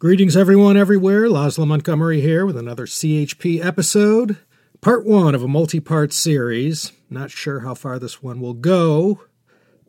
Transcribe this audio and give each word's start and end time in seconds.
Greetings, 0.00 0.36
everyone, 0.36 0.76
everywhere. 0.76 1.22
Laszlo 1.22 1.66
Montgomery 1.66 2.20
here 2.20 2.46
with 2.46 2.56
another 2.56 2.86
CHP 2.86 3.64
episode. 3.64 4.36
Part 4.80 5.04
one 5.04 5.34
of 5.34 5.42
a 5.42 5.48
multi 5.48 5.80
part 5.80 6.12
series. 6.12 6.92
Not 7.10 7.32
sure 7.32 7.60
how 7.60 7.74
far 7.74 7.98
this 7.98 8.22
one 8.22 8.40
will 8.40 8.54
go, 8.54 9.22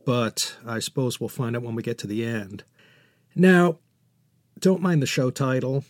but 0.07 0.57
I 0.65 0.79
suppose 0.79 1.19
we'll 1.19 1.29
find 1.29 1.55
out 1.55 1.61
when 1.61 1.75
we 1.75 1.83
get 1.83 1.99
to 1.99 2.07
the 2.07 2.25
end. 2.25 2.63
Now, 3.35 3.77
don't 4.59 4.81
mind 4.81 5.03
the 5.03 5.05
show 5.05 5.29
title. 5.29 5.83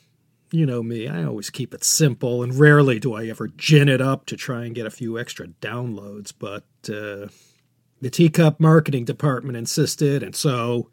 You 0.51 0.65
know 0.65 0.83
me, 0.83 1.07
I 1.07 1.23
always 1.23 1.49
keep 1.49 1.73
it 1.73 1.85
simple, 1.85 2.43
and 2.43 2.53
rarely 2.53 2.99
do 2.99 3.13
I 3.13 3.27
ever 3.27 3.47
gin 3.47 3.87
it 3.87 4.01
up 4.01 4.25
to 4.25 4.35
try 4.35 4.65
and 4.65 4.75
get 4.75 4.85
a 4.85 4.91
few 4.91 5.17
extra 5.17 5.47
downloads, 5.47 6.33
but 6.37 6.65
uh, 6.89 7.29
the 8.01 8.09
Teacup 8.11 8.59
marketing 8.59 9.05
department 9.05 9.55
insisted, 9.55 10.21
and 10.23 10.35
so 10.35 10.89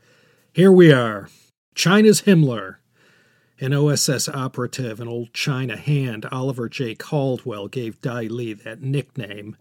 here 0.52 0.70
we 0.70 0.92
are. 0.92 1.28
China's 1.74 2.22
Himmler 2.22 2.76
an 3.60 3.72
OSS 3.72 4.28
operative 4.28 5.00
an 5.00 5.08
old 5.08 5.32
China 5.32 5.76
hand, 5.76 6.26
Oliver 6.26 6.68
J. 6.68 6.94
Caldwell, 6.94 7.68
gave 7.68 8.00
Dai 8.00 8.22
Li 8.22 8.52
that 8.52 8.82
nickname. 8.82 9.56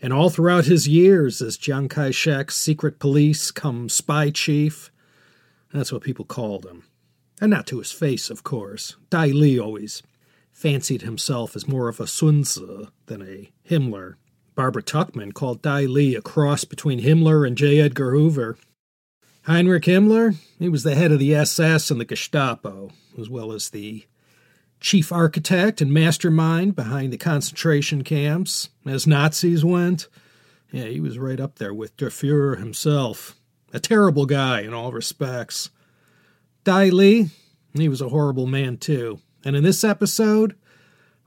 And 0.00 0.12
all 0.12 0.30
throughout 0.30 0.64
his 0.64 0.88
years 0.88 1.42
as 1.42 1.56
Chiang 1.56 1.88
Kai 1.88 2.10
shek's 2.10 2.56
secret 2.56 2.98
police 2.98 3.50
come 3.50 3.88
spy 3.88 4.30
chief, 4.30 4.90
that's 5.72 5.92
what 5.92 6.02
people 6.02 6.24
called 6.24 6.64
him. 6.64 6.84
And 7.40 7.50
not 7.50 7.66
to 7.68 7.78
his 7.78 7.92
face, 7.92 8.30
of 8.30 8.42
course. 8.42 8.96
Dai 9.10 9.26
Li 9.26 9.58
always 9.58 10.02
fancied 10.52 11.02
himself 11.02 11.54
as 11.54 11.68
more 11.68 11.88
of 11.88 12.00
a 12.00 12.06
Sun 12.06 12.42
Tzu 12.42 12.88
than 13.06 13.22
a 13.22 13.50
Himmler. 13.68 14.14
Barbara 14.54 14.82
Tuchman 14.82 15.32
called 15.32 15.62
Dai 15.62 15.82
Li 15.82 16.16
a 16.16 16.22
cross 16.22 16.64
between 16.64 17.00
Himmler 17.00 17.46
and 17.46 17.56
J. 17.56 17.80
Edgar 17.80 18.10
Hoover. 18.10 18.56
Heinrich 19.48 19.84
Himmler, 19.84 20.36
he 20.58 20.68
was 20.68 20.82
the 20.82 20.94
head 20.94 21.10
of 21.10 21.18
the 21.18 21.34
SS 21.34 21.90
and 21.90 21.98
the 21.98 22.04
Gestapo, 22.04 22.90
as 23.18 23.30
well 23.30 23.50
as 23.50 23.70
the 23.70 24.04
chief 24.78 25.10
architect 25.10 25.80
and 25.80 25.90
mastermind 25.90 26.76
behind 26.76 27.14
the 27.14 27.16
concentration 27.16 28.04
camps. 28.04 28.68
As 28.84 29.06
Nazis 29.06 29.64
went, 29.64 30.06
yeah, 30.70 30.84
he 30.84 31.00
was 31.00 31.18
right 31.18 31.40
up 31.40 31.56
there 31.56 31.72
with 31.72 31.96
Der 31.96 32.10
Fuhrer 32.10 32.58
himself. 32.58 33.36
A 33.72 33.80
terrible 33.80 34.26
guy 34.26 34.60
in 34.60 34.74
all 34.74 34.92
respects. 34.92 35.70
Dai 36.64 36.90
Li, 36.90 37.30
he 37.72 37.88
was 37.88 38.02
a 38.02 38.10
horrible 38.10 38.46
man 38.46 38.76
too. 38.76 39.18
And 39.46 39.56
in 39.56 39.64
this 39.64 39.82
episode, 39.82 40.56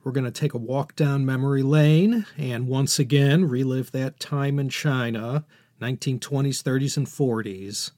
we're 0.03 0.11
going 0.11 0.25
to 0.25 0.31
take 0.31 0.53
a 0.53 0.59
walk 0.59 0.95
down 0.95 1.25
memory 1.25 1.63
lane 1.63 2.27
and 2.37 2.67
once 2.67 2.99
again 2.99 3.49
relive 3.49 3.91
that 3.93 4.19
time 4.19 4.59
in 4.59 4.69
China, 4.69 5.43
1920s, 5.81 6.61
30s, 6.61 6.97
and 6.97 7.07
40s 7.07 7.89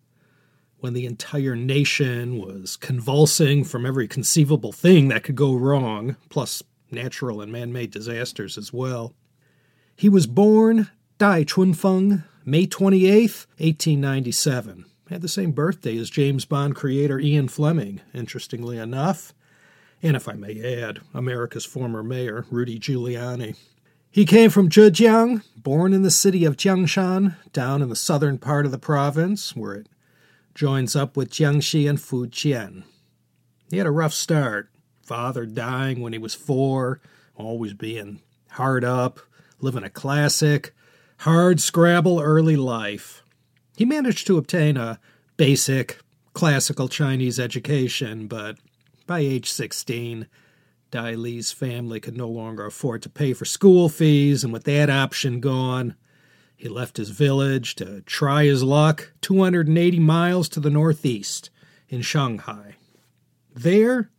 when 0.84 0.92
the 0.92 1.06
entire 1.06 1.56
nation 1.56 2.38
was 2.38 2.76
convulsing 2.76 3.64
from 3.64 3.86
every 3.86 4.06
conceivable 4.06 4.74
thing 4.74 5.08
that 5.08 5.24
could 5.24 5.34
go 5.34 5.56
wrong, 5.56 6.18
plus 6.28 6.62
natural 6.92 7.40
and 7.40 7.50
man 7.50 7.72
made 7.72 7.90
disasters 7.90 8.58
as 8.58 8.74
well. 8.74 9.14
He 9.96 10.10
was 10.10 10.28
born 10.28 10.90
Dai 11.18 11.46
Chunfeng, 11.46 12.26
May 12.44 12.66
28, 12.66 13.08
1897. 13.60 14.84
Had 15.10 15.22
the 15.22 15.30
same 15.30 15.54
birthday 15.54 15.98
as 15.98 16.10
James 16.10 16.44
Bond 16.44 16.76
creator 16.76 17.18
Ian 17.18 17.48
Fleming, 17.48 18.02
interestingly 18.14 18.78
enough. 18.78 19.34
And 20.02 20.18
if 20.18 20.28
I 20.28 20.34
may 20.34 20.84
add, 20.84 21.00
America's 21.14 21.64
former 21.64 22.04
mayor, 22.04 22.46
Rudy 22.52 22.78
Giuliani. 22.78 23.56
He 24.12 24.26
came 24.26 24.50
from 24.50 24.68
Zhejiang, 24.68 25.44
born 25.56 25.94
in 25.94 26.02
the 26.02 26.12
city 26.12 26.44
of 26.44 26.58
Jiangshan, 26.58 27.38
down 27.54 27.82
in 27.82 27.88
the 27.88 27.96
southern 27.96 28.38
part 28.38 28.66
of 28.66 28.74
the 28.74 28.78
province, 28.78 29.56
where 29.56 29.76
it 29.76 29.88
joins 30.56 30.96
up 30.96 31.18
with 31.18 31.32
Jiangxi 31.32 31.90
and 31.90 31.98
Fujian. 31.98 32.84
He 33.70 33.78
had 33.78 33.88
a 33.88 33.92
rough 33.92 34.14
start. 34.14 34.70
Father 35.02 35.46
dying 35.46 36.02
when 36.02 36.14
he 36.14 36.20
was 36.20 36.34
four, 36.34 37.02
always 37.36 37.74
being 37.74 38.22
hard 38.52 38.86
up, 38.86 39.20
living 39.60 39.84
a 39.84 39.90
classic, 39.90 40.74
hard 41.20 41.60
scrabble 41.60 42.22
early 42.22 42.56
life. 42.56 43.24
He 43.76 43.86
managed 43.86 44.28
to 44.28 44.38
obtain 44.38 44.78
a 44.78 45.00
basic 45.36 46.00
classical 46.34 46.88
Chinese 46.88 47.40
education, 47.40 48.28
but 48.28 48.58
by 49.08 49.20
age 49.20 49.52
16, 49.52 50.28
Dai 50.92 51.16
Li's 51.16 51.52
family 51.52 52.00
could 52.00 52.16
no 52.16 52.30
longer 52.30 52.66
afford 52.66 53.02
to 53.02 53.10
pay 53.10 53.34
for 53.34 53.46
school 53.46 53.90
fees, 53.90 54.44
and 54.44 54.54
with 54.54 54.64
that 54.66 54.90
option 54.90 55.40
gone, 55.40 55.96
he 56.56 56.70
left 56.70 56.98
his 56.98 57.10
village 57.10 57.76
to 57.76 58.02
try 58.02 58.46
his 58.46 58.64
luck 58.64 59.12
280 59.22 60.00
miles 60.00 60.48
to 60.50 60.60
the 60.60 60.70
northeast 60.70 61.50
in 61.90 62.02
Shanghai. 62.02 62.76
There, 63.54 64.10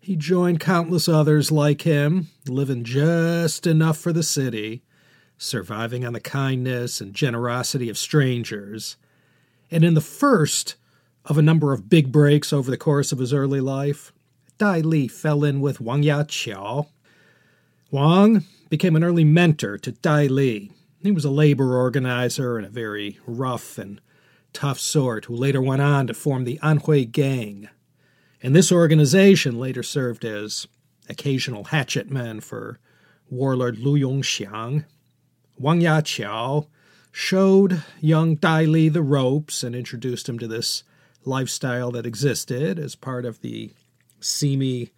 he 0.00 0.16
joined 0.16 0.60
countless 0.60 1.08
others 1.08 1.50
like 1.50 1.82
him, 1.82 2.28
living 2.46 2.84
just 2.84 3.66
enough 3.66 3.98
for 3.98 4.12
the 4.12 4.22
city, 4.22 4.82
surviving 5.38 6.04
on 6.04 6.12
the 6.12 6.20
kindness 6.20 7.00
and 7.00 7.14
generosity 7.14 7.88
of 7.88 7.98
strangers. 7.98 8.96
And 9.70 9.84
in 9.84 9.94
the 9.94 10.00
first 10.00 10.76
of 11.24 11.38
a 11.38 11.42
number 11.42 11.72
of 11.72 11.88
big 11.88 12.12
breaks 12.12 12.52
over 12.52 12.70
the 12.70 12.76
course 12.76 13.12
of 13.12 13.18
his 13.18 13.32
early 13.32 13.60
life, 13.60 14.12
Dai 14.58 14.80
Li 14.80 15.08
fell 15.08 15.44
in 15.44 15.60
with 15.60 15.80
Wang 15.80 16.02
Yaqiao. 16.02 16.86
Wang 17.90 18.44
became 18.70 18.96
an 18.96 19.04
early 19.04 19.24
mentor 19.24 19.76
to 19.78 19.92
Dai 19.92 20.26
Li, 20.26 20.70
he 21.06 21.12
was 21.12 21.24
a 21.24 21.30
labor 21.30 21.76
organizer 21.76 22.56
and 22.56 22.66
a 22.66 22.70
very 22.70 23.18
rough 23.26 23.78
and 23.78 24.00
tough 24.52 24.78
sort 24.78 25.26
who 25.26 25.36
later 25.36 25.60
went 25.60 25.82
on 25.82 26.06
to 26.06 26.14
form 26.14 26.44
the 26.44 26.58
Anhui 26.62 27.10
Gang. 27.10 27.68
And 28.42 28.54
this 28.54 28.72
organization 28.72 29.58
later 29.58 29.82
served 29.82 30.24
as 30.24 30.66
occasional 31.08 31.64
hatchet 31.64 32.10
men 32.10 32.40
for 32.40 32.78
warlord 33.30 33.78
Lu 33.78 33.98
Yongxiang. 33.98 34.84
Wang 35.58 35.80
Yaqiao 35.80 36.66
showed 37.12 37.82
young 38.00 38.36
Dai 38.36 38.64
Li 38.64 38.88
the 38.88 39.02
ropes 39.02 39.62
and 39.62 39.74
introduced 39.74 40.28
him 40.28 40.38
to 40.38 40.46
this 40.46 40.84
lifestyle 41.24 41.90
that 41.90 42.06
existed 42.06 42.78
as 42.78 42.94
part 42.94 43.24
of 43.24 43.40
the 43.40 43.72
seamy 44.20 44.90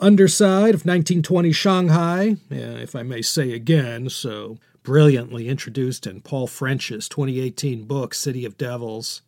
underside 0.00 0.74
of 0.74 0.86
1920 0.86 1.52
Shanghai, 1.52 2.36
eh, 2.50 2.54
if 2.54 2.96
I 2.96 3.02
may 3.02 3.22
say 3.22 3.52
again, 3.52 4.08
so 4.08 4.58
brilliantly 4.82 5.48
introduced 5.48 6.06
in 6.06 6.20
Paul 6.20 6.46
French's 6.46 7.08
2018 7.08 7.84
book, 7.84 8.14
City 8.14 8.44
of 8.44 8.56
Devils. 8.56 9.22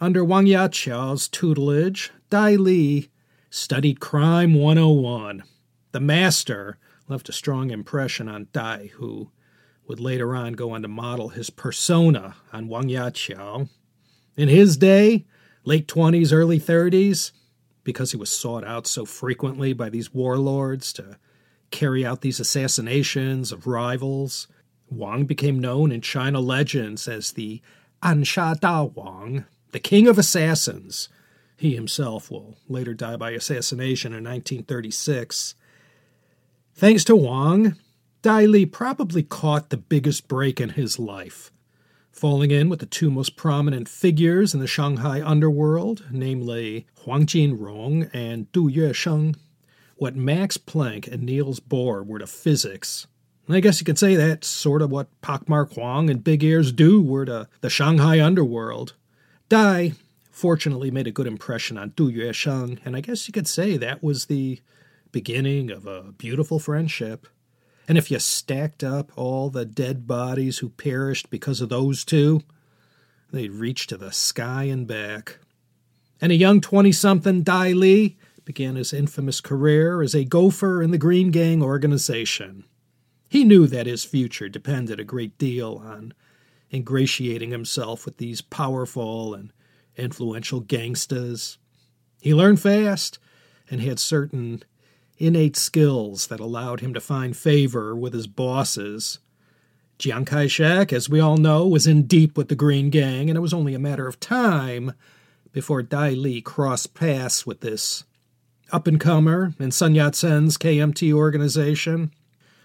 Under 0.00 0.24
Wang 0.24 0.46
Yaqiao's 0.46 1.28
tutelage, 1.28 2.10
Dai 2.30 2.56
Li 2.56 3.10
studied 3.50 4.00
Crime 4.00 4.54
101. 4.54 5.42
The 5.92 6.00
master 6.00 6.78
left 7.08 7.28
a 7.28 7.32
strong 7.32 7.70
impression 7.70 8.28
on 8.28 8.48
Dai, 8.52 8.90
who 8.94 9.30
would 9.86 10.00
later 10.00 10.34
on 10.34 10.54
go 10.54 10.70
on 10.70 10.82
to 10.82 10.88
model 10.88 11.30
his 11.30 11.50
persona 11.50 12.36
on 12.52 12.68
Wang 12.68 12.88
Yaqiao. 12.88 13.68
In 14.36 14.48
his 14.48 14.76
day, 14.76 15.26
late 15.64 15.86
20s, 15.86 16.32
early 16.32 16.58
30s, 16.58 17.32
because 17.84 18.12
he 18.12 18.16
was 18.16 18.30
sought 18.30 18.64
out 18.64 18.86
so 18.86 19.04
frequently 19.04 19.72
by 19.72 19.90
these 19.90 20.14
warlords 20.14 20.92
to 20.94 21.18
carry 21.72 22.06
out 22.06 22.20
these 22.20 22.38
assassinations 22.38 23.50
of 23.50 23.66
rivals. 23.66 24.46
Wang 24.90 25.24
became 25.24 25.58
known 25.58 25.90
in 25.90 26.00
China 26.00 26.38
legends 26.38 27.08
as 27.08 27.32
the 27.32 27.60
Ansha 28.02 28.60
Da 28.60 28.82
Wang, 28.82 29.46
the 29.72 29.80
king 29.80 30.06
of 30.06 30.18
assassins. 30.18 31.08
He 31.56 31.74
himself 31.74 32.30
will 32.30 32.56
later 32.68 32.94
die 32.94 33.16
by 33.16 33.30
assassination 33.30 34.12
in 34.12 34.24
1936. 34.24 35.54
Thanks 36.74 37.04
to 37.04 37.16
Wang, 37.16 37.76
Dai 38.22 38.46
Li 38.46 38.66
probably 38.66 39.22
caught 39.22 39.70
the 39.70 39.76
biggest 39.76 40.28
break 40.28 40.60
in 40.60 40.70
his 40.70 40.98
life, 40.98 41.50
falling 42.10 42.50
in 42.50 42.68
with 42.68 42.80
the 42.80 42.86
two 42.86 43.10
most 43.10 43.36
prominent 43.36 43.88
figures 43.88 44.54
in 44.54 44.60
the 44.60 44.66
Shanghai 44.66 45.22
underworld, 45.24 46.04
namely 46.10 46.86
Huang 47.04 47.26
Jinrong 47.26 48.10
and 48.12 48.50
Du 48.52 48.70
Yuesheng 48.70 49.36
what 49.96 50.16
Max 50.16 50.56
Planck 50.56 51.10
and 51.10 51.22
Niels 51.22 51.60
Bohr 51.60 52.04
were 52.04 52.18
to 52.18 52.26
physics. 52.26 53.06
I 53.48 53.60
guess 53.60 53.80
you 53.80 53.84
could 53.84 53.98
say 53.98 54.14
that's 54.14 54.46
sort 54.46 54.82
of 54.82 54.90
what 54.90 55.08
Pockmark 55.20 55.74
Huang 55.74 56.08
and 56.08 56.24
Big 56.24 56.42
Ears 56.42 56.72
Du 56.72 57.02
were 57.02 57.26
to 57.26 57.48
the 57.60 57.68
Shanghai 57.68 58.20
underworld. 58.20 58.94
Dai 59.48 59.92
fortunately 60.30 60.90
made 60.90 61.06
a 61.06 61.12
good 61.12 61.26
impression 61.26 61.76
on 61.76 61.92
Du 61.94 62.10
Yuesheng, 62.10 62.78
and 62.84 62.96
I 62.96 63.00
guess 63.00 63.28
you 63.28 63.32
could 63.32 63.46
say 63.46 63.76
that 63.76 64.02
was 64.02 64.26
the 64.26 64.60
beginning 65.10 65.70
of 65.70 65.86
a 65.86 66.12
beautiful 66.12 66.58
friendship. 66.58 67.26
And 67.86 67.98
if 67.98 68.10
you 68.10 68.18
stacked 68.18 68.82
up 68.82 69.12
all 69.16 69.50
the 69.50 69.66
dead 69.66 70.06
bodies 70.06 70.58
who 70.58 70.70
perished 70.70 71.28
because 71.28 71.60
of 71.60 71.68
those 71.68 72.04
two, 72.04 72.42
they'd 73.32 73.50
reach 73.50 73.86
to 73.88 73.96
the 73.96 74.12
sky 74.12 74.64
and 74.64 74.86
back. 74.86 75.38
And 76.20 76.32
a 76.32 76.36
young 76.36 76.60
20 76.60 76.92
something 76.92 77.42
Dai 77.42 77.72
Li 77.72 78.16
began 78.44 78.76
his 78.76 78.92
infamous 78.92 79.40
career 79.40 80.02
as 80.02 80.14
a 80.14 80.24
gopher 80.24 80.82
in 80.82 80.90
the 80.90 80.98
Green 80.98 81.30
Gang 81.30 81.62
organization. 81.62 82.64
He 83.28 83.44
knew 83.44 83.66
that 83.66 83.86
his 83.86 84.04
future 84.04 84.48
depended 84.48 85.00
a 85.00 85.04
great 85.04 85.38
deal 85.38 85.80
on 85.84 86.12
ingratiating 86.72 87.50
himself 87.50 88.04
with 88.04 88.16
these 88.16 88.40
powerful 88.40 89.34
and 89.34 89.52
influential 89.96 90.60
gangsters. 90.60 91.58
He 92.20 92.34
learned 92.34 92.60
fast 92.60 93.18
and 93.70 93.80
had 93.80 93.98
certain 93.98 94.62
innate 95.18 95.56
skills 95.56 96.26
that 96.28 96.40
allowed 96.40 96.80
him 96.80 96.94
to 96.94 97.00
find 97.00 97.36
favor 97.36 97.94
with 97.94 98.12
his 98.12 98.26
bosses. 98.26 99.18
Chiang 99.98 100.24
Kai 100.24 100.46
shek, 100.46 100.92
as 100.92 101.08
we 101.08 101.20
all 101.20 101.36
know, 101.36 101.66
was 101.66 101.86
in 101.86 102.06
deep 102.06 102.36
with 102.36 102.48
the 102.48 102.54
Green 102.54 102.90
Gang, 102.90 103.30
and 103.30 103.36
it 103.36 103.42
was 103.42 103.54
only 103.54 103.74
a 103.74 103.78
matter 103.78 104.08
of 104.08 104.18
time 104.18 104.94
before 105.52 105.82
Dai 105.82 106.10
Li 106.10 106.40
crossed 106.40 106.94
paths 106.94 107.46
with 107.46 107.60
this 107.60 108.04
up 108.72 108.86
and 108.86 108.98
comer 108.98 109.52
in 109.58 109.70
Sun 109.70 109.94
Yat 109.94 110.14
sen's 110.14 110.56
KMT 110.56 111.12
organization. 111.12 112.10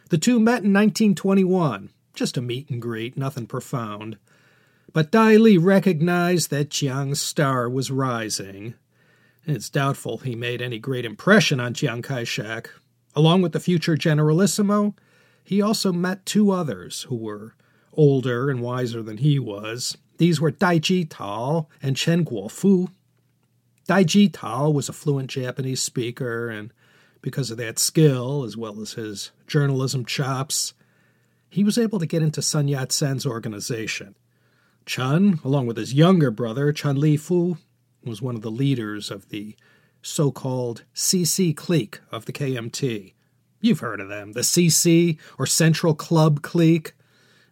The 0.09 0.17
two 0.17 0.39
met 0.39 0.63
in 0.63 0.73
1921, 0.73 1.89
just 2.13 2.37
a 2.37 2.41
meet 2.41 2.69
and 2.69 2.81
greet, 2.81 3.17
nothing 3.17 3.45
profound. 3.45 4.17
But 4.93 5.11
Dai 5.11 5.35
Li 5.35 5.57
recognized 5.57 6.49
that 6.49 6.71
Chiang's 6.71 7.21
star 7.21 7.69
was 7.69 7.91
rising. 7.91 8.73
It's 9.45 9.69
doubtful 9.69 10.19
he 10.19 10.35
made 10.35 10.61
any 10.61 10.79
great 10.79 11.05
impression 11.05 11.59
on 11.59 11.73
Chiang 11.73 12.01
Kai 12.01 12.23
shek. 12.23 12.69
Along 13.15 13.41
with 13.41 13.51
the 13.51 13.59
future 13.59 13.97
Generalissimo, 13.97 14.95
he 15.43 15.61
also 15.61 15.91
met 15.91 16.25
two 16.25 16.51
others 16.51 17.03
who 17.03 17.15
were 17.15 17.53
older 17.93 18.49
and 18.49 18.61
wiser 18.61 19.01
than 19.03 19.17
he 19.17 19.39
was. 19.39 19.97
These 20.17 20.39
were 20.39 20.51
Dai 20.51 20.79
Ji 20.79 21.03
Tao 21.05 21.67
and 21.81 21.97
Chen 21.97 22.23
Guofu. 22.23 22.89
Dai 23.87 24.03
Ji 24.03 24.27
Tao 24.27 24.69
was 24.69 24.89
a 24.89 24.93
fluent 24.93 25.29
Japanese 25.29 25.81
speaker, 25.81 26.49
and 26.49 26.73
because 27.21 27.49
of 27.51 27.57
that 27.57 27.79
skill, 27.79 28.43
as 28.43 28.57
well 28.57 28.81
as 28.81 28.93
his 28.93 29.31
journalism 29.47 30.03
chops, 30.03 30.73
he 31.49 31.63
was 31.63 31.77
able 31.77 31.97
to 31.99 32.05
get 32.05 32.21
into 32.21 32.41
Sun 32.41 32.67
Yat 32.67 32.91
sen's 32.91 33.25
organization. 33.25 34.15
Chun, 34.85 35.39
along 35.43 35.67
with 35.67 35.77
his 35.77 35.93
younger 35.93 36.31
brother, 36.31 36.73
Chen 36.73 36.97
Li 36.97 37.15
Fu, 37.15 37.57
was 38.03 38.21
one 38.21 38.35
of 38.35 38.41
the 38.41 38.51
leaders 38.51 39.09
of 39.09 39.29
the 39.29 39.55
so 40.01 40.31
called 40.31 40.83
CC 40.93 41.55
clique 41.55 41.99
of 42.11 42.25
the 42.25 42.33
KMT. 42.33 43.13
You've 43.61 43.79
heard 43.79 43.99
of 43.99 44.09
them. 44.09 44.33
The 44.33 44.41
CC, 44.41 45.17
or 45.39 45.45
Central 45.45 45.95
Club 45.95 46.41
Clique, 46.41 46.93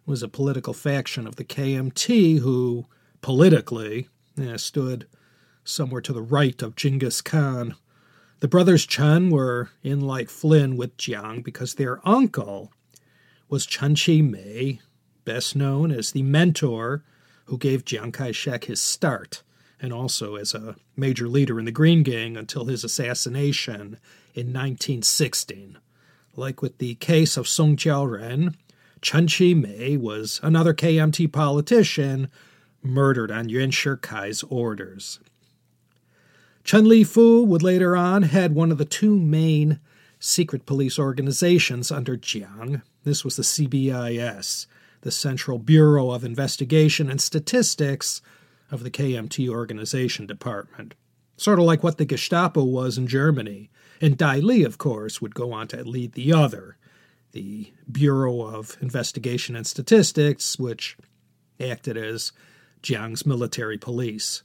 was 0.04 0.22
a 0.22 0.28
political 0.28 0.72
faction 0.72 1.26
of 1.26 1.36
the 1.36 1.44
KMT 1.44 2.40
who, 2.40 2.86
politically, 3.22 4.08
eh, 4.38 4.56
stood 4.56 5.06
somewhere 5.68 6.00
to 6.00 6.12
the 6.12 6.22
right 6.22 6.60
of 6.62 6.76
Genghis 6.76 7.20
Khan. 7.20 7.74
The 8.40 8.48
brothers 8.48 8.86
Chen 8.86 9.30
were 9.30 9.70
in 9.82 10.00
like 10.00 10.28
Flynn 10.28 10.76
with 10.76 10.96
Jiang 10.96 11.42
because 11.42 11.74
their 11.74 12.06
uncle 12.06 12.72
was 13.48 13.66
Chen 13.66 13.96
Chi-mei, 13.96 14.80
best 15.24 15.56
known 15.56 15.90
as 15.90 16.12
the 16.12 16.22
mentor 16.22 17.02
who 17.46 17.58
gave 17.58 17.84
Jiang 17.84 18.12
Kai 18.12 18.32
shek 18.32 18.64
his 18.64 18.80
start, 18.80 19.42
and 19.80 19.92
also 19.92 20.36
as 20.36 20.54
a 20.54 20.76
major 20.96 21.28
leader 21.28 21.58
in 21.58 21.64
the 21.64 21.70
Green 21.70 22.02
Gang 22.02 22.36
until 22.36 22.66
his 22.66 22.84
assassination 22.84 23.98
in 24.34 24.52
1916. 24.52 25.78
Like 26.34 26.60
with 26.60 26.78
the 26.78 26.96
case 26.96 27.36
of 27.36 27.48
Song 27.48 27.76
Jiaoren, 27.76 28.54
Chen 29.00 29.28
Chi-mei 29.28 29.96
was 29.96 30.40
another 30.42 30.74
KMT 30.74 31.32
politician 31.32 32.28
murdered 32.82 33.30
on 33.30 33.48
Yuan 33.48 33.70
Shikai's 33.70 34.42
orders. 34.44 35.20
Chen 36.66 36.88
Li 36.88 37.04
Fu 37.04 37.44
would 37.44 37.62
later 37.62 37.96
on 37.96 38.24
head 38.24 38.52
one 38.52 38.72
of 38.72 38.78
the 38.78 38.84
two 38.84 39.20
main 39.20 39.78
secret 40.18 40.66
police 40.66 40.98
organizations 40.98 41.92
under 41.92 42.16
Jiang. 42.16 42.82
This 43.04 43.24
was 43.24 43.36
the 43.36 43.44
CBIS, 43.44 44.66
the 45.02 45.12
Central 45.12 45.60
Bureau 45.60 46.10
of 46.10 46.24
Investigation 46.24 47.08
and 47.08 47.20
Statistics 47.20 48.20
of 48.68 48.82
the 48.82 48.90
KMT 48.90 49.48
organization 49.48 50.26
department. 50.26 50.94
Sort 51.36 51.60
of 51.60 51.66
like 51.66 51.84
what 51.84 51.98
the 51.98 52.04
Gestapo 52.04 52.64
was 52.64 52.98
in 52.98 53.06
Germany. 53.06 53.70
And 54.00 54.18
Dai 54.18 54.40
Li, 54.40 54.64
of 54.64 54.76
course, 54.76 55.22
would 55.22 55.36
go 55.36 55.52
on 55.52 55.68
to 55.68 55.84
lead 55.84 56.14
the 56.14 56.32
other, 56.32 56.78
the 57.30 57.72
Bureau 57.88 58.42
of 58.42 58.76
Investigation 58.80 59.54
and 59.54 59.68
Statistics, 59.68 60.58
which 60.58 60.96
acted 61.60 61.96
as 61.96 62.32
Jiang's 62.82 63.24
military 63.24 63.78
police. 63.78 64.42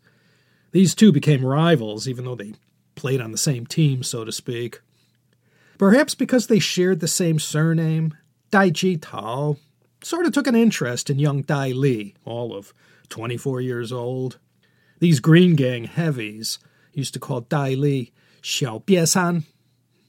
These 0.72 0.96
two 0.96 1.12
became 1.12 1.46
rivals, 1.46 2.08
even 2.08 2.26
though 2.26 2.36
they 2.36 2.54
played 2.96 3.22
on 3.22 3.32
the 3.32 3.38
same 3.38 3.66
team, 3.66 4.04
so 4.04 4.24
to 4.24 4.32
speak. 4.32 4.82
Perhaps 5.78 6.16
because 6.16 6.48
they 6.48 6.60
shared 6.60 7.00
the 7.00 7.08
same 7.08 7.40
surname, 7.40 8.16
Dai 8.52 8.70
Ji 8.70 8.98
Tao 8.98 9.58
sort 10.04 10.26
of 10.26 10.32
took 10.32 10.48
an 10.48 10.56
interest 10.56 11.10
in 11.10 11.20
young 11.20 11.42
Dai 11.42 11.72
Li, 11.72 12.16
all 12.26 12.56
of 12.56 12.74
24 13.10 13.62
years 13.62 13.92
old. 13.92 14.38
These 15.00 15.20
Green 15.20 15.56
Gang 15.56 15.86
heavies 15.86 16.60
used 16.94 17.14
to 17.14 17.20
call 17.20 17.42
Dai 17.42 17.74
Li 17.74 18.12
Xiao 18.42 18.84
Biesan, 18.84 19.44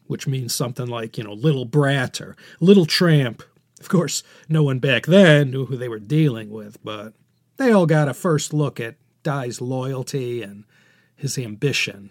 which 0.06 0.26
means 0.26 0.54
something 0.54 0.86
like, 0.86 1.16
you 1.16 1.24
know, 1.24 1.32
little 1.32 1.64
brat 1.64 2.20
or 2.20 2.36
little 2.60 2.86
tramp. 2.86 3.42
Of 3.80 3.88
course, 3.88 4.22
no 4.48 4.62
one 4.62 4.78
back 4.78 5.06
then 5.06 5.50
knew 5.50 5.66
who 5.66 5.76
they 5.76 5.88
were 5.88 5.98
dealing 5.98 6.50
with, 6.50 6.82
but 6.84 7.14
they 7.56 7.72
all 7.72 7.86
got 7.86 8.08
a 8.08 8.14
first 8.14 8.52
look 8.52 8.78
at 8.78 8.96
Dai's 9.22 9.60
loyalty 9.60 10.42
and 10.42 10.64
his 11.14 11.38
ambition. 11.38 12.10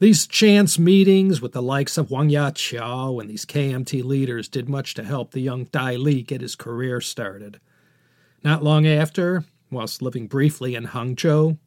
These 0.00 0.26
chance 0.26 0.78
meetings 0.78 1.40
with 1.40 1.52
the 1.52 1.62
likes 1.62 1.96
of 1.96 2.10
Wang 2.10 2.28
Yaqiao 2.28 3.20
and 3.20 3.30
these 3.30 3.46
KMT 3.46 4.02
leaders 4.04 4.48
did 4.48 4.68
much 4.68 4.94
to 4.94 5.04
help 5.04 5.30
the 5.30 5.40
young 5.40 5.64
Dai 5.64 5.96
Li 5.96 6.22
get 6.22 6.40
his 6.40 6.56
career 6.56 7.00
started. 7.00 7.60
Not 8.42 8.62
long 8.62 8.86
after, 8.86 9.44
whilst 9.70 10.02
living 10.02 10.26
briefly 10.26 10.74
in 10.74 10.88
Hangzhou, 10.88 11.58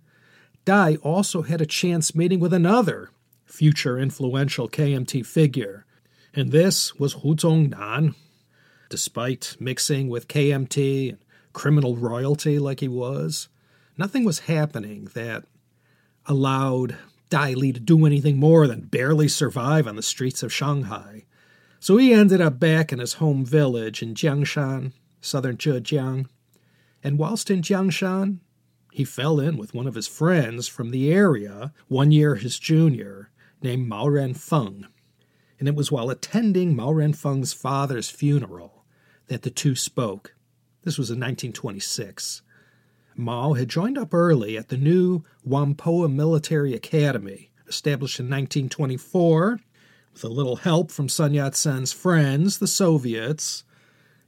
Dai 0.66 0.98
also 0.98 1.44
had 1.44 1.62
a 1.62 1.66
chance 1.66 2.14
meeting 2.14 2.40
with 2.40 2.54
another 2.54 3.10
future 3.46 3.98
influential 3.98 4.68
KMT 4.68 5.26
figure, 5.26 5.86
and 6.34 6.52
this 6.52 6.94
was 6.96 7.14
Hu 7.14 7.36
Zhongnan. 7.36 8.14
Despite 8.90 9.56
mixing 9.60 10.10
with 10.10 10.28
KMT 10.28 11.10
and 11.10 11.18
criminal 11.54 11.96
royalty 11.96 12.60
like 12.60 12.82
he 12.82 12.88
was, 12.88 13.48
nothing 13.98 14.24
was 14.24 14.40
happening 14.40 15.10
that 15.14 15.46
allowed 16.26 16.98
Dai 17.30 17.54
Li 17.54 17.74
to 17.74 17.80
do 17.80 18.06
anything 18.06 18.38
more 18.38 18.68
than 18.68 18.82
barely 18.82 19.28
survive 19.28 19.88
on 19.88 19.96
the 19.96 20.02
streets 20.02 20.44
of 20.44 20.54
Shanghai. 20.54 21.26
So 21.80 21.98
he 21.98 22.14
ended 22.14 22.42
up 22.42 22.60
back 22.60 22.92
in 22.92 23.00
his 23.00 23.14
home 23.14 23.46
village 23.46 24.02
in 24.02 24.14
Jiangshan, 24.14 24.94
southern 25.22 25.58
Zhejiang. 25.58 26.28
And 27.04 27.20
whilst 27.20 27.52
in 27.52 27.62
Jiangshan, 27.62 28.40
he 28.92 29.04
fell 29.04 29.40
in 29.40 29.58
with 29.58 29.74
one 29.74 29.88
of 29.88 29.96
his 29.96 30.08
friends 30.08 30.68
from 30.68 30.90
the 30.90 31.14
area, 31.14 31.74
one 31.88 32.12
year 32.12 32.36
his 32.36 32.58
junior, 32.58 33.30
named 33.62 33.88
Mao 33.88 34.06
Renfeng. 34.06 34.86
And 35.60 35.68
it 35.68 35.76
was 35.76 35.92
while 35.92 36.10
attending 36.10 36.76
Mao 36.76 36.92
Renfeng's 36.92 37.54
father's 37.54 38.10
funeral 38.10 38.86
that 39.28 39.44
the 39.44 39.50
two 39.50 39.76
spoke. 39.76 40.36
This 40.84 40.98
was 40.98 41.10
in 41.10 41.20
1926. 41.20 42.42
Mao 43.18 43.54
had 43.54 43.68
joined 43.68 43.98
up 43.98 44.14
early 44.14 44.58
at 44.58 44.70
the 44.70 44.78
new 44.78 45.24
Whampoa 45.44 46.08
Military 46.08 46.74
Academy, 46.74 47.50
established 47.68 48.20
in 48.20 48.26
1924 48.28 49.60
with 50.14 50.24
a 50.24 50.28
little 50.28 50.58
help 50.58 50.92
from 50.92 51.10
Sun 51.10 51.34
Yat 51.34 51.56
sen's 51.56 51.92
friends, 51.92 52.60
the 52.60 52.68
Soviets. 52.68 53.64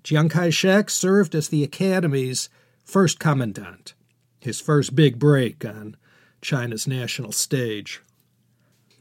Chiang 0.04 0.30
Kai 0.30 0.50
shek 0.50 0.90
served 0.90 1.36
as 1.36 1.50
the 1.50 1.64
Academy's 1.64 2.50
first 2.84 3.20
commandant, 3.20 3.94
his 4.40 4.60
first 4.60 4.96
big 4.96 5.20
break 5.20 5.64
on 5.64 5.96
China's 6.42 6.88
national 6.88 7.32
stage. 7.32 8.02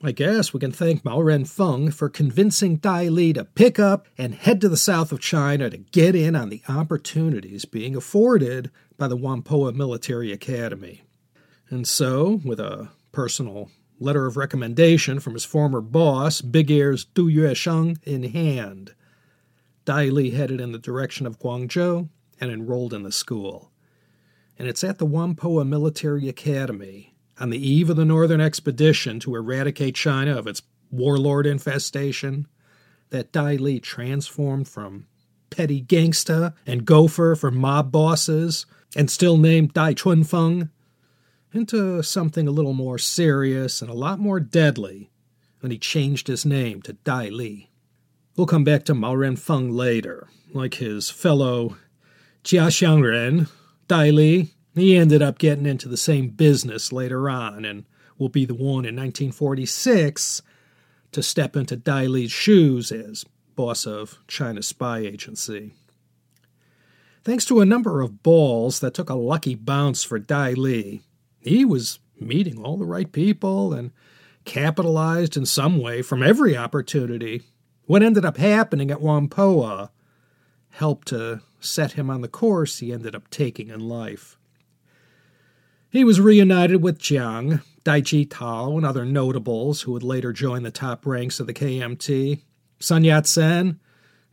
I 0.02 0.12
guess 0.12 0.52
we 0.52 0.60
can 0.60 0.70
thank 0.70 1.04
Mao 1.04 1.18
Renfeng 1.18 1.92
for 1.92 2.08
convincing 2.08 2.76
Dai 2.76 3.08
Li 3.08 3.32
to 3.32 3.44
pick 3.44 3.78
up 3.78 4.06
and 4.16 4.34
head 4.34 4.60
to 4.60 4.68
the 4.68 4.76
south 4.76 5.10
of 5.10 5.20
China 5.20 5.70
to 5.70 5.78
get 5.78 6.14
in 6.14 6.36
on 6.36 6.50
the 6.50 6.62
opportunities 6.68 7.64
being 7.64 7.96
afforded 7.96 8.70
by 8.98 9.08
the 9.08 9.16
Whampoa 9.16 9.72
Military 9.72 10.32
Academy. 10.32 11.02
And 11.70 11.86
so, 11.86 12.40
with 12.44 12.60
a 12.60 12.90
personal 13.12 13.70
letter 14.00 14.26
of 14.26 14.36
recommendation 14.36 15.20
from 15.20 15.34
his 15.34 15.44
former 15.44 15.80
boss, 15.80 16.40
Big 16.40 16.70
Ears 16.70 17.04
Du 17.04 17.28
Yuesheng, 17.28 17.96
in 18.04 18.24
hand, 18.24 18.94
Dai 19.84 20.06
Li 20.06 20.30
headed 20.30 20.60
in 20.60 20.72
the 20.72 20.78
direction 20.78 21.26
of 21.26 21.38
Guangzhou 21.38 22.08
and 22.40 22.50
enrolled 22.50 22.92
in 22.92 23.04
the 23.04 23.12
school. 23.12 23.70
And 24.58 24.68
it's 24.68 24.84
at 24.84 24.98
the 24.98 25.06
Whampoa 25.06 25.64
Military 25.64 26.28
Academy 26.28 27.14
on 27.40 27.50
the 27.50 27.68
eve 27.68 27.88
of 27.88 27.96
the 27.96 28.04
Northern 28.04 28.40
Expedition 28.40 29.20
to 29.20 29.36
eradicate 29.36 29.94
China 29.94 30.36
of 30.36 30.46
its 30.46 30.62
warlord 30.90 31.46
infestation, 31.46 32.46
that 33.10 33.32
Dai 33.32 33.54
Li 33.54 33.78
transformed 33.78 34.68
from 34.68 35.06
petty 35.50 35.82
gangsta 35.82 36.54
and 36.66 36.84
gopher 36.84 37.34
for 37.34 37.50
mob 37.50 37.92
bosses, 37.92 38.66
and 38.96 39.10
still 39.10 39.36
named 39.36 39.72
Dai 39.72 39.94
Chunfeng, 39.94 40.70
into 41.52 42.02
something 42.02 42.46
a 42.46 42.52
little 42.52 42.74
more 42.74 42.98
serious 42.98 43.80
and 43.80 43.90
a 43.90 43.94
lot 43.94 44.18
more 44.18 44.38
deadly 44.40 45.10
when 45.60 45.72
he 45.72 45.78
changed 45.78 46.26
his 46.26 46.44
name 46.44 46.82
to 46.82 46.92
Dai 46.92 47.28
Li. 47.28 47.70
We'll 48.36 48.46
come 48.46 48.64
back 48.64 48.84
to 48.84 48.94
Mao 48.94 49.14
Renfeng 49.14 49.74
later. 49.74 50.28
Like 50.52 50.74
his 50.74 51.10
fellow 51.10 51.76
Jia 52.44 52.68
Xiangren, 52.68 53.48
Dai 53.88 54.10
Li 54.10 54.50
he 54.78 54.96
ended 54.96 55.22
up 55.22 55.38
getting 55.38 55.66
into 55.66 55.88
the 55.88 55.96
same 55.96 56.28
business 56.28 56.92
later 56.92 57.28
on 57.28 57.64
and 57.64 57.84
will 58.16 58.28
be 58.28 58.44
the 58.44 58.54
one 58.54 58.84
in 58.84 58.96
1946 58.96 60.42
to 61.12 61.22
step 61.22 61.56
into 61.56 61.76
Dai 61.76 62.06
Li's 62.06 62.30
shoes 62.30 62.92
as 62.92 63.24
boss 63.56 63.86
of 63.86 64.18
China's 64.28 64.68
spy 64.68 65.00
agency. 65.00 65.72
Thanks 67.24 67.44
to 67.46 67.60
a 67.60 67.66
number 67.66 68.00
of 68.00 68.22
balls 68.22 68.80
that 68.80 68.94
took 68.94 69.10
a 69.10 69.14
lucky 69.14 69.54
bounce 69.54 70.04
for 70.04 70.18
Dai 70.18 70.52
Li, 70.52 71.02
he 71.40 71.64
was 71.64 71.98
meeting 72.20 72.58
all 72.58 72.76
the 72.76 72.86
right 72.86 73.10
people 73.10 73.72
and 73.72 73.92
capitalized 74.44 75.36
in 75.36 75.44
some 75.44 75.78
way 75.78 76.02
from 76.02 76.22
every 76.22 76.56
opportunity. 76.56 77.42
What 77.86 78.02
ended 78.02 78.24
up 78.24 78.36
happening 78.36 78.90
at 78.90 79.00
Whampoa 79.00 79.90
helped 80.70 81.08
to 81.08 81.40
set 81.60 81.92
him 81.92 82.08
on 82.08 82.20
the 82.20 82.28
course 82.28 82.78
he 82.78 82.92
ended 82.92 83.14
up 83.14 83.28
taking 83.30 83.68
in 83.68 83.80
life. 83.80 84.38
He 85.90 86.04
was 86.04 86.20
reunited 86.20 86.82
with 86.82 86.98
Jiang, 86.98 87.62
Dai 87.82 88.00
Ji 88.00 88.26
Tao, 88.26 88.76
and 88.76 88.84
other 88.84 89.04
notables 89.04 89.82
who 89.82 89.92
would 89.92 90.02
later 90.02 90.32
join 90.32 90.62
the 90.62 90.70
top 90.70 91.06
ranks 91.06 91.40
of 91.40 91.46
the 91.46 91.54
KMT. 91.54 92.42
Sun 92.78 93.04
Yat 93.04 93.26
sen 93.26 93.80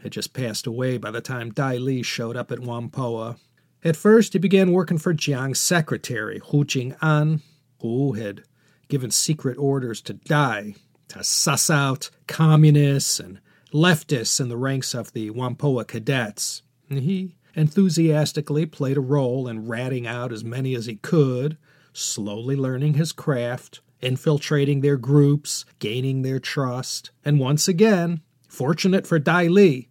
had 0.06 0.12
just 0.12 0.34
passed 0.34 0.68
away 0.68 1.00
by 1.00 1.10
the 1.10 1.20
time 1.20 1.50
Dai 1.50 1.78
Li 1.78 2.04
showed 2.04 2.38
up 2.38 2.52
at 2.52 2.60
Whampoa. 2.60 3.38
At 3.84 3.96
first, 3.96 4.34
he 4.34 4.40
began 4.40 4.72
working 4.72 5.00
for 5.00 5.16
Jiang's 5.16 5.60
secretary, 5.60 6.40
Hu 6.52 6.64
Jing-an, 6.64 7.42
who 7.82 8.14
had 8.14 8.44
given 8.88 9.10
secret 9.10 9.58
orders 9.58 10.02
to 10.02 10.14
Dai 10.14 10.76
to 11.08 11.24
suss 11.24 11.72
out 11.72 12.12
communists 12.28 13.20
and 13.20 13.40
leftists 13.74 14.40
in 14.40 14.48
the 14.48 14.58
ranks 14.58 14.94
of 14.94 15.12
the 15.14 15.32
Whampoa 15.32 15.88
cadets. 15.88 16.62
He 16.88 17.36
enthusiastically 17.56 18.68
played 18.68 18.98
a 18.98 19.02
role 19.02 19.48
in 19.48 19.68
ratting 19.68 20.06
out 20.06 20.32
as 20.32 20.44
many 20.44 20.76
as 20.76 20.86
he 20.86 20.98
could, 20.98 21.58
slowly 21.94 22.56
learning 22.56 22.94
his 22.94 23.12
craft, 23.12 23.82
infiltrating 24.02 24.82
their 24.82 24.98
groups, 24.98 25.66
gaining 25.80 26.22
their 26.22 26.40
trust, 26.40 27.10
and 27.24 27.40
once 27.40 27.68
again, 27.68 28.22
fortunate 28.48 29.08
for 29.08 29.18
Dai 29.18 29.48
Li, 29.48 29.90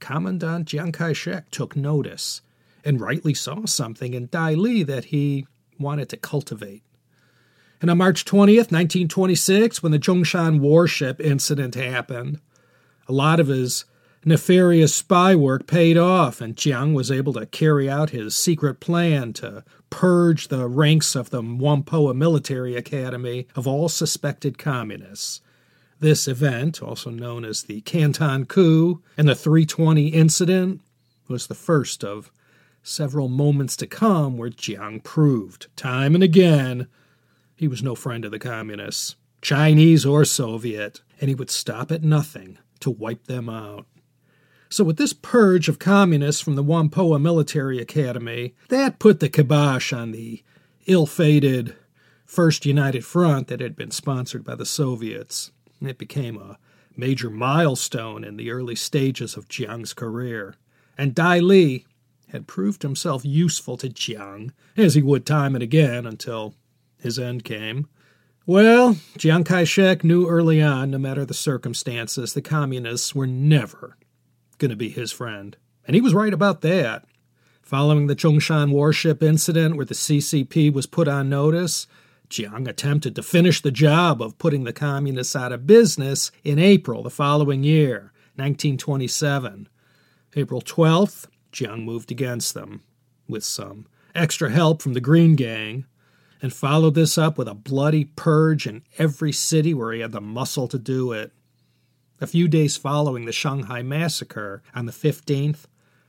Commandant 0.00 0.68
Chiang 0.68 0.92
Kai 0.92 1.12
shek 1.12 1.50
took 1.50 1.76
notice 1.76 2.42
and 2.84 3.00
rightly 3.00 3.34
saw 3.34 3.64
something 3.66 4.14
in 4.14 4.26
Dai 4.26 4.54
Li 4.54 4.82
that 4.82 5.06
he 5.06 5.46
wanted 5.78 6.08
to 6.10 6.16
cultivate. 6.16 6.82
And 7.80 7.90
on 7.90 7.98
March 7.98 8.24
20th, 8.24 8.72
1926, 8.72 9.82
when 9.82 9.92
the 9.92 9.98
Zhongshan 9.98 10.60
warship 10.60 11.20
incident 11.20 11.74
happened, 11.74 12.40
a 13.08 13.12
lot 13.12 13.40
of 13.40 13.48
his 13.48 13.84
nefarious 14.24 14.94
spy 14.94 15.34
work 15.34 15.66
paid 15.66 15.98
off, 15.98 16.40
and 16.40 16.56
Jiang 16.56 16.94
was 16.94 17.10
able 17.10 17.34
to 17.34 17.46
carry 17.46 17.90
out 17.90 18.10
his 18.10 18.36
secret 18.36 18.80
plan 18.80 19.32
to 19.34 19.64
purge 19.90 20.48
the 20.48 20.66
ranks 20.66 21.14
of 21.14 21.30
the 21.30 21.42
Whampoa 21.42 22.14
Military 22.14 22.74
Academy 22.74 23.46
of 23.54 23.66
all 23.66 23.88
suspected 23.88 24.56
communists. 24.58 25.40
This 26.04 26.28
event, 26.28 26.82
also 26.82 27.08
known 27.08 27.46
as 27.46 27.62
the 27.62 27.80
Canton 27.80 28.44
Coup 28.44 29.02
and 29.16 29.26
the 29.26 29.34
320 29.34 30.08
incident, 30.08 30.82
was 31.28 31.46
the 31.46 31.54
first 31.54 32.04
of 32.04 32.30
several 32.82 33.28
moments 33.28 33.74
to 33.76 33.86
come 33.86 34.36
where 34.36 34.50
Jiang 34.50 35.02
proved, 35.02 35.68
time 35.76 36.14
and 36.14 36.22
again, 36.22 36.88
he 37.56 37.66
was 37.66 37.82
no 37.82 37.94
friend 37.94 38.22
of 38.26 38.32
the 38.32 38.38
communists, 38.38 39.16
Chinese 39.40 40.04
or 40.04 40.26
Soviet, 40.26 41.00
and 41.22 41.30
he 41.30 41.34
would 41.34 41.48
stop 41.48 41.90
at 41.90 42.02
nothing 42.02 42.58
to 42.80 42.90
wipe 42.90 43.24
them 43.24 43.48
out. 43.48 43.86
So, 44.68 44.84
with 44.84 44.98
this 44.98 45.14
purge 45.14 45.70
of 45.70 45.78
communists 45.78 46.42
from 46.42 46.54
the 46.54 46.62
Whampoa 46.62 47.18
Military 47.18 47.78
Academy, 47.78 48.52
that 48.68 48.98
put 48.98 49.20
the 49.20 49.30
kibosh 49.30 49.90
on 49.90 50.12
the 50.12 50.42
ill 50.84 51.06
fated 51.06 51.74
First 52.26 52.66
United 52.66 53.06
Front 53.06 53.48
that 53.48 53.60
had 53.60 53.74
been 53.74 53.90
sponsored 53.90 54.44
by 54.44 54.54
the 54.54 54.66
Soviets. 54.66 55.50
It 55.86 55.98
became 55.98 56.36
a 56.36 56.58
major 56.96 57.30
milestone 57.30 58.24
in 58.24 58.36
the 58.36 58.50
early 58.50 58.76
stages 58.76 59.36
of 59.36 59.48
Jiang's 59.48 59.92
career. 59.92 60.54
And 60.96 61.14
Dai 61.14 61.40
Li 61.40 61.86
had 62.28 62.46
proved 62.46 62.82
himself 62.82 63.24
useful 63.24 63.76
to 63.76 63.88
Jiang, 63.88 64.50
as 64.76 64.94
he 64.94 65.02
would 65.02 65.26
time 65.26 65.54
and 65.54 65.62
again 65.62 66.06
until 66.06 66.54
his 66.98 67.18
end 67.18 67.44
came. 67.44 67.88
Well, 68.46 68.96
Chiang 69.18 69.44
Kai 69.44 69.64
shek 69.64 70.04
knew 70.04 70.28
early 70.28 70.60
on, 70.60 70.90
no 70.90 70.98
matter 70.98 71.24
the 71.24 71.32
circumstances, 71.32 72.34
the 72.34 72.42
communists 72.42 73.14
were 73.14 73.26
never 73.26 73.96
going 74.58 74.70
to 74.70 74.76
be 74.76 74.90
his 74.90 75.12
friend. 75.12 75.56
And 75.86 75.94
he 75.94 76.00
was 76.00 76.14
right 76.14 76.32
about 76.32 76.60
that. 76.60 77.04
Following 77.62 78.06
the 78.06 78.16
Zhongshan 78.16 78.70
warship 78.70 79.22
incident 79.22 79.76
where 79.76 79.86
the 79.86 79.94
CCP 79.94 80.72
was 80.72 80.86
put 80.86 81.08
on 81.08 81.30
notice, 81.30 81.86
Jiang 82.30 82.68
attempted 82.68 83.14
to 83.16 83.22
finish 83.22 83.60
the 83.60 83.70
job 83.70 84.22
of 84.22 84.38
putting 84.38 84.64
the 84.64 84.72
communists 84.72 85.36
out 85.36 85.52
of 85.52 85.66
business 85.66 86.30
in 86.42 86.58
April 86.58 87.02
the 87.02 87.10
following 87.10 87.62
year, 87.62 88.12
1927. 88.36 89.68
April 90.36 90.60
12th, 90.60 91.26
Jiang 91.52 91.84
moved 91.84 92.10
against 92.10 92.54
them, 92.54 92.82
with 93.28 93.44
some 93.44 93.86
extra 94.14 94.50
help 94.50 94.82
from 94.82 94.94
the 94.94 95.00
Green 95.00 95.36
Gang, 95.36 95.86
and 96.42 96.52
followed 96.52 96.94
this 96.94 97.16
up 97.16 97.38
with 97.38 97.48
a 97.48 97.54
bloody 97.54 98.04
purge 98.04 98.66
in 98.66 98.82
every 98.98 99.32
city 99.32 99.72
where 99.72 99.92
he 99.92 100.00
had 100.00 100.12
the 100.12 100.20
muscle 100.20 100.68
to 100.68 100.78
do 100.78 101.12
it. 101.12 101.32
A 102.20 102.26
few 102.26 102.48
days 102.48 102.76
following 102.76 103.24
the 103.24 103.32
Shanghai 103.32 103.82
massacre 103.82 104.62
on 104.74 104.86
the 104.86 104.92
15th, 104.92 105.64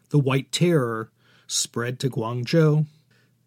the 0.09 0.19
White 0.19 0.51
Terror 0.51 1.11
spread 1.47 1.99
to 1.99 2.09
Guangzhou. 2.09 2.85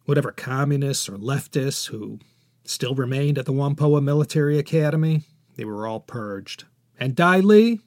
Whatever 0.04 0.32
communists 0.32 1.08
or 1.08 1.18
leftists 1.18 1.88
who 1.88 2.18
still 2.68 2.94
remained 2.94 3.38
at 3.38 3.46
the 3.46 3.52
Whampoa 3.52 4.02
Military 4.02 4.58
Academy, 4.58 5.22
they 5.56 5.64
were 5.64 5.86
all 5.86 6.00
purged. 6.00 6.64
And 6.98 7.14
Dai 7.14 7.40
Li 7.40 7.80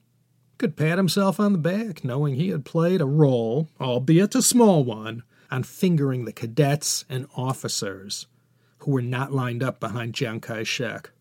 could 0.58 0.76
pat 0.76 0.98
himself 0.98 1.40
on 1.40 1.54
the 1.54 1.58
back, 1.58 2.04
knowing 2.04 2.36
he 2.36 2.50
had 2.50 2.66
played 2.66 3.02
a 3.02 3.06
role, 3.06 3.70
albeit 3.80 4.36
a 4.36 4.42
small 4.42 4.84
one, 4.84 5.24
on 5.50 5.64
fingering 5.64 6.26
the 6.26 6.34
cadets 6.34 7.06
and 7.10 7.28
officers 7.36 8.28
who 8.80 8.92
were 8.92 9.02
not 9.02 9.32
lined 9.32 9.62
up 9.62 9.80
behind 9.80 10.16
Chiang 10.16 10.40
Kai 10.40 10.64
shek. 10.64 11.12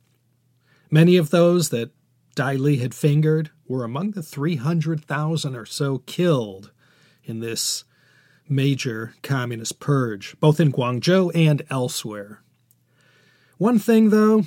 Many 0.91 1.17
of 1.17 1.31
those 1.31 1.69
that 1.69 1.91
Dai 2.35 2.55
Li 2.55 2.77
had 2.77 2.95
fingered 2.95 3.51
were 3.69 3.85
among 3.85 4.13
the 4.13 4.23
300,000 4.23 5.55
or 5.55 5.67
so 5.67 5.99
killed 5.99 6.71
in 7.25 7.41
this 7.41 7.85
major 8.49 9.15
communist 9.23 9.81
purge, 9.81 10.37
both 10.41 10.59
in 10.59 10.73
Guangzhou 10.73 11.31
and 11.35 11.63
elsewhere. 11.69 12.43
One 13.61 13.79
thing, 13.79 14.09
though, 14.09 14.45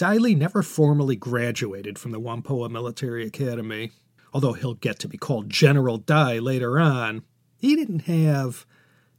Li 0.00 0.34
never 0.34 0.62
formally 0.62 1.14
graduated 1.14 1.98
from 1.98 2.12
the 2.12 2.18
Whampoa 2.18 2.70
Military 2.70 3.26
Academy. 3.26 3.90
Although 4.32 4.54
he'll 4.54 4.72
get 4.72 4.98
to 5.00 5.08
be 5.08 5.18
called 5.18 5.50
General 5.50 5.98
Dai 5.98 6.38
later 6.38 6.80
on, 6.80 7.22
he 7.58 7.76
didn't 7.76 8.06
have 8.06 8.64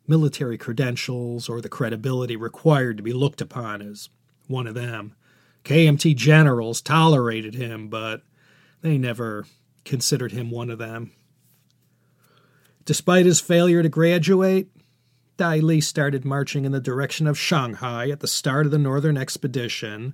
military 0.07 0.57
credentials 0.57 1.49
or 1.49 1.61
the 1.61 1.69
credibility 1.69 2.35
required 2.35 2.97
to 2.97 3.03
be 3.03 3.13
looked 3.13 3.41
upon 3.41 3.83
as 3.83 4.09
one 4.47 4.65
of 4.65 4.73
them. 4.73 5.13
KMT 5.65 6.15
generals 6.15 6.81
tolerated 6.81 7.53
him, 7.53 7.89
but 7.89 8.23
they 8.81 8.97
never 8.97 9.45
considered 9.85 10.31
him 10.31 10.49
one 10.49 10.71
of 10.71 10.79
them. 10.79 11.11
Despite 12.85 13.27
his 13.27 13.39
failure 13.39 13.83
to 13.83 13.89
graduate, 13.89 14.70
Dai 15.41 15.57
Li 15.57 15.81
started 15.81 16.23
marching 16.23 16.65
in 16.65 16.71
the 16.71 16.79
direction 16.79 17.25
of 17.25 17.35
Shanghai 17.35 18.11
at 18.11 18.19
the 18.19 18.27
start 18.27 18.67
of 18.67 18.71
the 18.71 18.77
Northern 18.77 19.17
Expedition, 19.17 20.13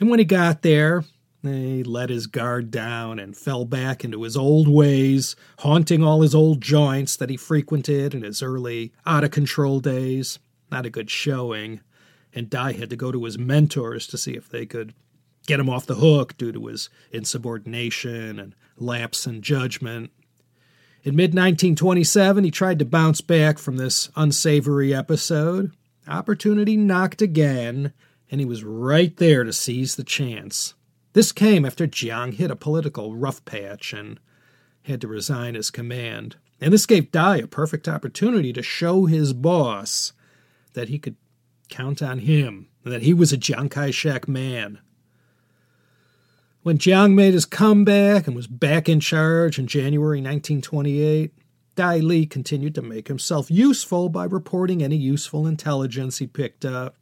and 0.00 0.10
when 0.10 0.18
he 0.18 0.24
got 0.24 0.62
there, 0.62 1.04
he 1.42 1.84
let 1.84 2.10
his 2.10 2.26
guard 2.26 2.72
down 2.72 3.20
and 3.20 3.36
fell 3.36 3.64
back 3.64 4.04
into 4.04 4.24
his 4.24 4.36
old 4.36 4.66
ways, 4.66 5.36
haunting 5.60 6.02
all 6.02 6.22
his 6.22 6.34
old 6.34 6.60
joints 6.60 7.14
that 7.14 7.30
he 7.30 7.36
frequented 7.36 8.12
in 8.12 8.22
his 8.22 8.42
early, 8.42 8.92
out 9.06 9.22
of 9.22 9.30
control 9.30 9.78
days. 9.78 10.40
Not 10.68 10.84
a 10.84 10.90
good 10.90 11.10
showing 11.10 11.80
and 12.32 12.50
Dai 12.50 12.72
had 12.72 12.90
to 12.90 12.96
go 12.96 13.12
to 13.12 13.22
his 13.22 13.38
mentors 13.38 14.08
to 14.08 14.18
see 14.18 14.32
if 14.32 14.48
they 14.48 14.66
could 14.66 14.94
get 15.46 15.60
him 15.60 15.70
off 15.70 15.86
the 15.86 15.94
hook 15.94 16.36
due 16.36 16.50
to 16.50 16.66
his 16.66 16.90
insubordination 17.12 18.40
and 18.40 18.56
lapse 18.76 19.28
in 19.28 19.42
judgment. 19.42 20.10
In 21.06 21.14
mid 21.14 21.34
1927, 21.34 22.42
he 22.42 22.50
tried 22.50 22.80
to 22.80 22.84
bounce 22.84 23.20
back 23.20 23.58
from 23.58 23.76
this 23.76 24.10
unsavory 24.16 24.92
episode. 24.92 25.70
Opportunity 26.08 26.76
knocked 26.76 27.22
again, 27.22 27.92
and 28.28 28.40
he 28.40 28.44
was 28.44 28.64
right 28.64 29.16
there 29.16 29.44
to 29.44 29.52
seize 29.52 29.94
the 29.94 30.02
chance. 30.02 30.74
This 31.12 31.30
came 31.30 31.64
after 31.64 31.86
Jiang 31.86 32.34
hit 32.34 32.50
a 32.50 32.56
political 32.56 33.14
rough 33.14 33.44
patch 33.44 33.92
and 33.92 34.18
had 34.82 35.00
to 35.00 35.06
resign 35.06 35.54
his 35.54 35.70
command. 35.70 36.38
And 36.60 36.72
this 36.72 36.86
gave 36.86 37.12
Dai 37.12 37.36
a 37.36 37.46
perfect 37.46 37.86
opportunity 37.86 38.52
to 38.52 38.62
show 38.64 39.04
his 39.04 39.32
boss 39.32 40.12
that 40.72 40.88
he 40.88 40.98
could 40.98 41.14
count 41.68 42.02
on 42.02 42.18
him, 42.18 42.66
and 42.82 42.92
that 42.92 43.02
he 43.02 43.14
was 43.14 43.32
a 43.32 43.38
Jiang 43.38 43.70
Kai 43.70 43.92
shek 43.92 44.26
man. 44.26 44.80
When 46.66 46.78
Jiang 46.78 47.14
made 47.14 47.32
his 47.32 47.44
comeback 47.44 48.26
and 48.26 48.34
was 48.34 48.48
back 48.48 48.88
in 48.88 48.98
charge 48.98 49.56
in 49.56 49.68
January 49.68 50.18
1928, 50.18 51.32
Dai 51.76 51.98
Li 51.98 52.26
continued 52.26 52.74
to 52.74 52.82
make 52.82 53.06
himself 53.06 53.52
useful 53.52 54.08
by 54.08 54.24
reporting 54.24 54.82
any 54.82 54.96
useful 54.96 55.46
intelligence 55.46 56.18
he 56.18 56.26
picked 56.26 56.64
up. 56.64 56.96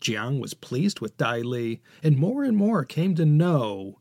Jiang 0.00 0.40
was 0.40 0.54
pleased 0.54 1.00
with 1.00 1.18
Dai 1.18 1.40
Li, 1.40 1.82
and 2.02 2.16
more 2.16 2.44
and 2.44 2.56
more 2.56 2.82
came 2.82 3.14
to 3.16 3.26
know 3.26 3.98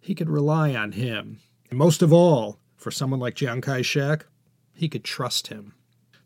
he 0.00 0.16
could 0.16 0.28
rely 0.28 0.74
on 0.74 0.90
him. 0.90 1.38
And 1.70 1.78
most 1.78 2.02
of 2.02 2.12
all, 2.12 2.58
for 2.76 2.90
someone 2.90 3.20
like 3.20 3.36
Jiang 3.36 3.62
Kai 3.62 3.82
shek, 3.82 4.26
he 4.74 4.88
could 4.88 5.04
trust 5.04 5.46
him. 5.46 5.74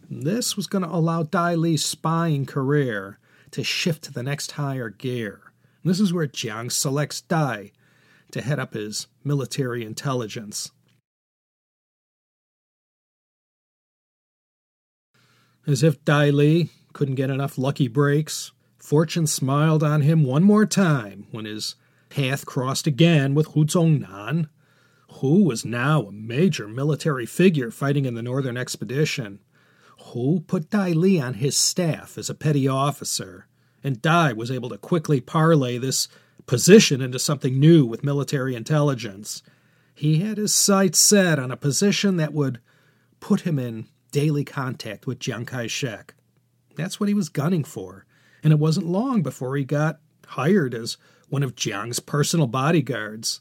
This 0.08 0.56
was 0.56 0.66
going 0.66 0.84
to 0.84 0.90
allow 0.90 1.24
Dai 1.24 1.56
Li's 1.56 1.84
spying 1.84 2.46
career 2.46 3.18
to 3.50 3.62
shift 3.62 4.02
to 4.04 4.12
the 4.14 4.22
next 4.22 4.52
higher 4.52 4.88
gear. 4.88 5.52
This 5.84 6.00
is 6.00 6.14
where 6.14 6.26
Jiang 6.26 6.72
selects 6.72 7.20
Dai 7.20 7.72
to 8.34 8.42
head 8.42 8.58
up 8.58 8.74
his 8.74 9.06
military 9.22 9.84
intelligence. 9.84 10.72
As 15.68 15.84
if 15.84 16.04
Dai 16.04 16.30
Li 16.30 16.68
couldn't 16.92 17.14
get 17.14 17.30
enough 17.30 17.56
lucky 17.56 17.86
breaks, 17.86 18.50
fortune 18.76 19.28
smiled 19.28 19.84
on 19.84 20.02
him 20.02 20.24
one 20.24 20.42
more 20.42 20.66
time 20.66 21.28
when 21.30 21.44
his 21.44 21.76
path 22.10 22.44
crossed 22.44 22.88
again 22.88 23.34
with 23.34 23.46
Hu 23.52 23.64
Zhongnan, 23.64 24.48
who 25.20 25.44
was 25.44 25.64
now 25.64 26.02
a 26.02 26.12
major 26.12 26.66
military 26.66 27.26
figure 27.26 27.70
fighting 27.70 28.04
in 28.04 28.14
the 28.14 28.22
Northern 28.22 28.56
Expedition. 28.56 29.38
Hu 30.06 30.40
put 30.40 30.70
Dai 30.70 30.90
Li 30.90 31.20
on 31.20 31.34
his 31.34 31.56
staff 31.56 32.18
as 32.18 32.28
a 32.28 32.34
petty 32.34 32.66
officer, 32.66 33.46
and 33.84 34.02
Dai 34.02 34.32
was 34.32 34.50
able 34.50 34.70
to 34.70 34.78
quickly 34.78 35.20
parlay 35.20 35.78
this 35.78 36.08
position 36.46 37.00
into 37.00 37.18
something 37.18 37.58
new 37.58 37.84
with 37.86 38.04
military 38.04 38.54
intelligence. 38.54 39.42
He 39.94 40.18
had 40.18 40.38
his 40.38 40.52
sights 40.52 40.98
set 40.98 41.38
on 41.38 41.50
a 41.50 41.56
position 41.56 42.16
that 42.16 42.32
would 42.32 42.60
put 43.20 43.42
him 43.42 43.58
in 43.58 43.86
daily 44.10 44.44
contact 44.44 45.06
with 45.06 45.20
Chiang 45.20 45.44
Kai 45.46 45.66
shek. 45.66 46.14
That's 46.76 46.98
what 46.98 47.08
he 47.08 47.14
was 47.14 47.28
gunning 47.28 47.64
for, 47.64 48.04
and 48.42 48.52
it 48.52 48.58
wasn't 48.58 48.86
long 48.86 49.22
before 49.22 49.56
he 49.56 49.64
got 49.64 50.00
hired 50.26 50.74
as 50.74 50.96
one 51.28 51.42
of 51.42 51.54
Jiang's 51.54 52.00
personal 52.00 52.46
bodyguards. 52.46 53.40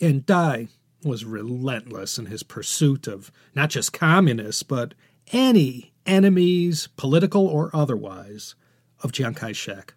And 0.00 0.26
Dai 0.26 0.68
was 1.02 1.24
relentless 1.24 2.18
in 2.18 2.26
his 2.26 2.42
pursuit 2.42 3.06
of 3.06 3.30
not 3.54 3.70
just 3.70 3.92
communists, 3.92 4.62
but 4.62 4.94
any 5.32 5.92
enemies, 6.06 6.88
political 6.96 7.46
or 7.46 7.70
otherwise, 7.74 8.54
of 9.02 9.12
Chiang 9.12 9.34
Kai 9.34 9.52
shek. 9.52 9.94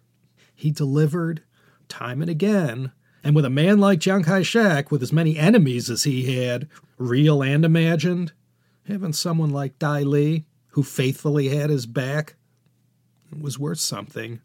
He 0.54 0.70
delivered 0.70 1.42
time 1.88 2.20
and 2.20 2.30
again, 2.30 2.92
and 3.24 3.34
with 3.34 3.44
a 3.44 3.50
man 3.50 3.78
like 3.80 4.00
Chiang 4.00 4.22
Kai 4.22 4.42
shek, 4.42 4.90
with 4.90 5.02
as 5.02 5.12
many 5.12 5.36
enemies 5.36 5.90
as 5.90 6.04
he 6.04 6.34
had, 6.36 6.68
real 6.96 7.42
and 7.42 7.64
imagined, 7.64 8.32
having 8.86 9.12
someone 9.12 9.50
like 9.50 9.78
Dai 9.78 10.02
Li, 10.02 10.46
who 10.68 10.82
faithfully 10.82 11.48
had 11.48 11.70
his 11.70 11.86
back, 11.86 12.36
was 13.38 13.58
worth 13.58 13.80
something. 13.80 14.40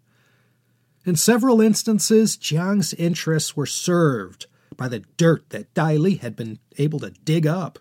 In 1.05 1.15
several 1.15 1.61
instances, 1.61 2.37
Jiang's 2.37 2.93
interests 2.93 3.55
were 3.55 3.65
served 3.65 4.47
by 4.75 4.87
the 4.87 5.03
dirt 5.17 5.49
that 5.49 5.73
Dai 5.73 5.97
Li 5.97 6.15
had 6.15 6.35
been 6.35 6.59
able 6.77 6.99
to 6.99 7.11
dig 7.11 7.45
up. 7.45 7.79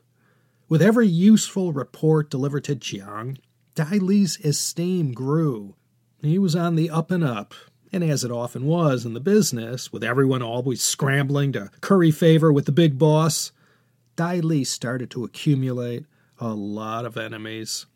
With 0.68 0.82
every 0.82 1.06
useful 1.06 1.72
report 1.72 2.30
delivered 2.30 2.64
to 2.64 2.76
Jiang, 2.76 3.38
Dai 3.74 3.96
Li's 3.96 4.38
esteem 4.44 5.12
grew. 5.12 5.74
He 6.20 6.38
was 6.38 6.54
on 6.54 6.76
the 6.76 6.90
up 6.90 7.10
and 7.10 7.24
up, 7.24 7.54
and 7.92 8.02
as 8.02 8.24
it 8.24 8.30
often 8.30 8.64
was 8.64 9.04
in 9.04 9.12
the 9.12 9.20
business, 9.20 9.92
with 9.92 10.02
everyone 10.02 10.42
always 10.42 10.82
scrambling 10.82 11.52
to 11.52 11.70
curry 11.82 12.10
favor 12.10 12.50
with 12.50 12.64
the 12.64 12.72
big 12.72 12.98
boss, 12.98 13.52
Dai 14.16 14.40
Li 14.40 14.64
started 14.64 15.10
to 15.10 15.24
accumulate 15.24 16.06
a 16.38 16.54
lot 16.54 17.04
of 17.04 17.18
enemies. 17.18 17.86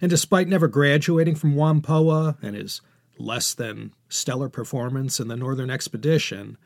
And 0.00 0.10
despite 0.10 0.46
never 0.46 0.68
graduating 0.68 1.36
from 1.36 1.54
Whampoa 1.54 2.36
and 2.42 2.54
his 2.54 2.82
less 3.18 3.54
than 3.54 3.94
stellar 4.08 4.48
performance 4.48 5.20
in 5.20 5.28
the 5.28 5.36
Northern 5.36 5.70
Expedition, 5.70 6.58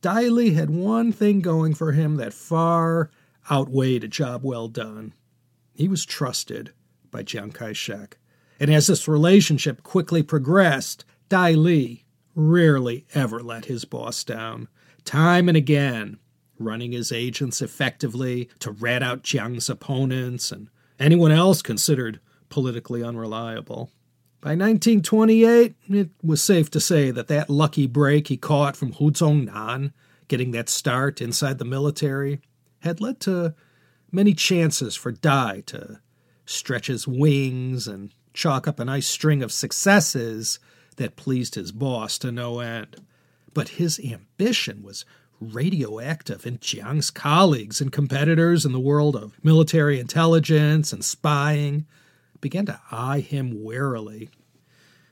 Dai 0.00 0.28
Li 0.28 0.54
had 0.54 0.70
one 0.70 1.12
thing 1.12 1.40
going 1.40 1.74
for 1.74 1.92
him 1.92 2.16
that 2.16 2.32
far 2.32 3.10
outweighed 3.50 4.04
a 4.04 4.08
job 4.08 4.42
well 4.44 4.68
done. 4.68 5.12
He 5.74 5.88
was 5.88 6.04
trusted 6.04 6.72
by 7.10 7.22
Chiang 7.22 7.52
Kai 7.52 7.72
shek. 7.72 8.18
And 8.60 8.72
as 8.72 8.88
this 8.88 9.08
relationship 9.08 9.82
quickly 9.82 10.22
progressed, 10.22 11.04
Dai 11.28 11.52
Li 11.52 12.04
rarely 12.38 13.04
ever 13.14 13.40
let 13.40 13.64
his 13.64 13.84
boss 13.84 14.22
down. 14.22 14.68
Time 15.04 15.48
and 15.48 15.56
again, 15.56 16.18
running 16.56 16.92
his 16.92 17.10
agents 17.10 17.60
effectively 17.60 18.48
to 18.60 18.70
rat 18.70 19.02
out 19.02 19.24
Jiang's 19.24 19.68
opponents 19.68 20.52
and 20.52 20.68
anyone 21.00 21.32
else 21.32 21.62
considered 21.62 22.20
politically 22.48 23.02
unreliable. 23.02 23.90
By 24.40 24.50
1928, 24.50 25.74
it 25.88 26.10
was 26.22 26.40
safe 26.40 26.70
to 26.70 26.80
say 26.80 27.10
that 27.10 27.26
that 27.26 27.50
lucky 27.50 27.88
break 27.88 28.28
he 28.28 28.36
caught 28.36 28.76
from 28.76 28.92
Hu 28.92 29.10
Zhongnan, 29.10 29.92
getting 30.28 30.52
that 30.52 30.68
start 30.68 31.20
inside 31.20 31.58
the 31.58 31.64
military, 31.64 32.40
had 32.80 33.00
led 33.00 33.18
to 33.20 33.54
many 34.12 34.32
chances 34.32 34.94
for 34.94 35.10
Dai 35.10 35.64
to 35.66 35.98
stretch 36.46 36.86
his 36.86 37.08
wings 37.08 37.88
and 37.88 38.14
chalk 38.32 38.68
up 38.68 38.78
a 38.78 38.84
nice 38.84 39.08
string 39.08 39.42
of 39.42 39.50
successes 39.50 40.60
that 40.98 41.16
pleased 41.16 41.54
his 41.56 41.72
boss 41.72 42.18
to 42.18 42.30
no 42.30 42.60
end. 42.60 42.96
But 43.54 43.70
his 43.70 43.98
ambition 43.98 44.82
was 44.82 45.04
radioactive, 45.40 46.44
and 46.44 46.60
Jiang's 46.60 47.10
colleagues 47.10 47.80
and 47.80 47.90
competitors 47.90 48.64
in 48.64 48.72
the 48.72 48.80
world 48.80 49.16
of 49.16 49.32
military 49.42 49.98
intelligence 49.98 50.92
and 50.92 51.04
spying 51.04 51.86
began 52.40 52.66
to 52.66 52.80
eye 52.90 53.20
him 53.20 53.62
warily. 53.62 54.30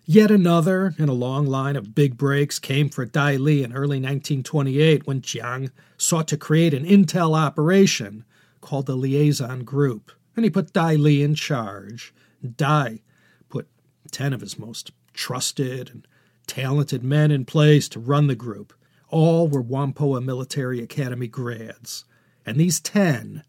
Yet 0.05 0.31
another 0.31 0.95
in 0.99 1.09
a 1.09 1.15
long 1.15 1.47
line 1.47 1.75
of 1.75 1.95
big 1.95 2.17
breaks 2.17 2.61
came 2.61 2.89
for 2.89 3.05
Dai 3.05 3.37
Li 3.37 3.65
in 3.65 3.73
early 3.73 3.99
1928 3.99 5.07
when 5.07 5.21
Jiang 5.21 5.71
sought 5.97 6.29
to 6.29 6.37
create 6.37 6.75
an 6.75 6.85
intel 6.85 7.37
operation 7.37 8.25
called 8.61 8.87
the 8.87 8.95
Liaison 8.95 9.65
Group, 9.65 10.13
and 10.37 10.45
he 10.45 10.51
put 10.51 10.73
Dai 10.73 10.95
Li 10.95 11.23
in 11.23 11.35
charge. 11.35 12.15
Dai 12.57 13.01
put 13.49 13.69
10 14.13 14.33
of 14.33 14.41
his 14.41 14.59
most 14.59 14.93
trusted 15.17 15.91
and 15.91 16.07
talented 16.47 17.03
men 17.03 17.31
in 17.31 17.45
place 17.45 17.89
to 17.89 18.01
run 18.01 18.27
the 18.29 18.35
group. 18.35 18.73
All 19.09 19.49
were 19.49 19.63
Whampoa 19.63 20.21
Military 20.21 20.83
Academy 20.83 21.29
grads, 21.29 22.05
and 22.45 22.59
these 22.59 22.81
10 22.81 23.43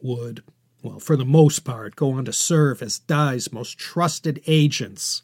would 0.00 0.42
well, 0.82 0.98
for 0.98 1.16
the 1.16 1.26
most 1.26 1.60
part, 1.60 1.96
go 1.96 2.12
on 2.12 2.24
to 2.24 2.32
serve 2.32 2.80
as 2.80 2.98
Dai's 3.00 3.52
most 3.52 3.78
trusted 3.78 4.42
agents 4.46 5.22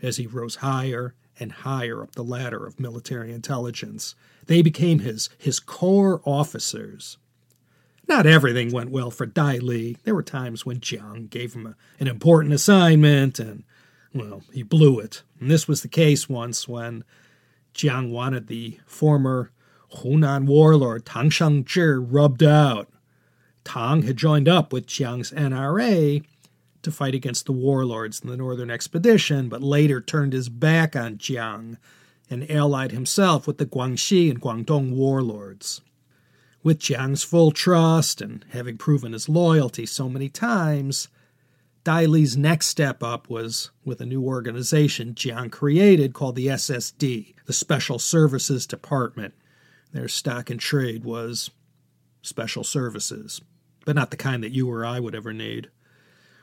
as 0.00 0.18
he 0.18 0.26
rose 0.26 0.56
higher 0.56 1.14
and 1.40 1.50
higher 1.50 2.02
up 2.02 2.12
the 2.12 2.22
ladder 2.22 2.64
of 2.64 2.78
military 2.78 3.32
intelligence. 3.32 4.14
They 4.46 4.62
became 4.62 5.00
his, 5.00 5.30
his 5.36 5.58
core 5.58 6.20
officers. 6.24 7.18
Not 8.06 8.26
everything 8.26 8.72
went 8.72 8.90
well 8.90 9.10
for 9.10 9.26
Dai 9.26 9.58
Li. 9.58 9.96
There 10.04 10.14
were 10.14 10.22
times 10.22 10.64
when 10.64 10.78
Jiang 10.78 11.28
gave 11.28 11.54
him 11.54 11.66
a, 11.66 11.76
an 11.98 12.06
important 12.06 12.54
assignment 12.54 13.38
and, 13.38 13.64
well, 14.14 14.42
he 14.52 14.62
blew 14.62 14.98
it. 15.00 15.22
And 15.40 15.50
this 15.50 15.66
was 15.68 15.82
the 15.82 15.88
case 15.88 16.28
once 16.28 16.68
when 16.68 17.04
Jiang 17.74 18.10
wanted 18.10 18.46
the 18.46 18.78
former 18.86 19.50
Hunan 19.96 20.46
warlord 20.46 21.04
Tang 21.06 21.30
Shengzhi 21.30 22.04
rubbed 22.08 22.42
out 22.42 22.88
Tang 23.64 24.02
had 24.02 24.16
joined 24.16 24.48
up 24.48 24.72
with 24.72 24.86
Jiang's 24.86 25.32
NRA 25.32 26.22
to 26.82 26.92
fight 26.92 27.14
against 27.14 27.46
the 27.46 27.52
warlords 27.52 28.20
in 28.20 28.28
the 28.28 28.36
Northern 28.36 28.70
Expedition, 28.70 29.48
but 29.48 29.62
later 29.62 30.00
turned 30.00 30.34
his 30.34 30.50
back 30.50 30.94
on 30.94 31.16
Jiang 31.16 31.78
and 32.28 32.50
allied 32.50 32.92
himself 32.92 33.46
with 33.46 33.58
the 33.58 33.66
Guangxi 33.66 34.30
and 34.30 34.40
Guangdong 34.40 34.92
warlords. 34.92 35.80
With 36.62 36.78
Jiang's 36.78 37.24
full 37.24 37.52
trust 37.52 38.20
and 38.20 38.44
having 38.50 38.78
proven 38.78 39.12
his 39.12 39.28
loyalty 39.28 39.86
so 39.86 40.08
many 40.08 40.28
times, 40.28 41.08
Dai 41.84 42.06
Li's 42.06 42.36
next 42.36 42.68
step 42.68 43.02
up 43.02 43.28
was 43.28 43.70
with 43.84 44.00
a 44.00 44.06
new 44.06 44.22
organization 44.24 45.14
Jiang 45.14 45.52
created 45.52 46.14
called 46.14 46.34
the 46.34 46.46
SSD, 46.46 47.34
the 47.46 47.52
Special 47.52 47.98
Services 47.98 48.66
Department. 48.66 49.34
Their 49.92 50.08
stock 50.08 50.50
and 50.50 50.58
trade 50.58 51.04
was 51.04 51.50
special 52.22 52.64
services 52.64 53.42
but 53.84 53.94
not 53.94 54.10
the 54.10 54.16
kind 54.16 54.42
that 54.42 54.52
you 54.52 54.70
or 54.70 54.84
I 54.84 55.00
would 55.00 55.14
ever 55.14 55.32
need. 55.32 55.70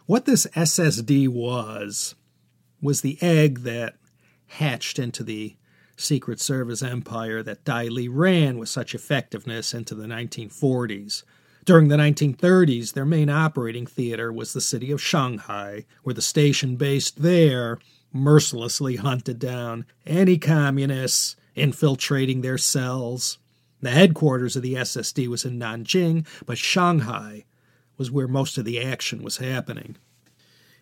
What 0.06 0.25
this 0.25 0.45
SSD 0.47 1.27
was, 1.27 2.15
was 2.82 3.01
the 3.01 3.17
egg 3.21 3.60
that 3.60 3.95
hatched 4.47 4.99
into 4.99 5.23
the 5.23 5.56
Secret 5.95 6.39
Service 6.39 6.82
empire 6.82 7.43
that 7.43 7.67
Li 7.67 8.08
ran 8.08 8.58
with 8.58 8.69
such 8.69 8.95
effectiveness 8.95 9.73
into 9.73 9.93
the 9.93 10.08
1940s. 10.08 11.23
During 11.63 11.89
the 11.89 11.97
1930s, 11.97 12.93
their 12.93 13.06
main 13.06 13.30
operating 13.30 13.86
theater 13.86 14.32
was 14.34 14.54
the 14.54 14.62
city 14.62 14.91
of 14.91 15.02
Shanghai, 15.02 15.86
where 16.04 16.15
the 16.15 16.21
station 16.21 16.76
based 16.76 17.21
there 17.21 17.78
mercilessly 18.12 18.97
hunted 18.97 19.39
down 19.39 19.86
any 20.06 20.38
communists, 20.38 21.36
infiltrating 21.56 22.41
their 22.41 22.58
cells, 22.58 23.38
the 23.82 23.89
headquarters 23.89 24.56
of 24.56 24.62
the 24.62 24.76
SSD 24.76 25.28
was 25.28 25.43
in 25.43 25.58
Nanjing, 25.58 26.26
but 26.45 26.58
Shanghai 26.58 27.45
was 27.97 28.12
where 28.12 28.28
most 28.28 28.58
of 28.58 28.65
the 28.65 28.80
action 28.82 29.24
was 29.24 29.38
happening. 29.38 29.97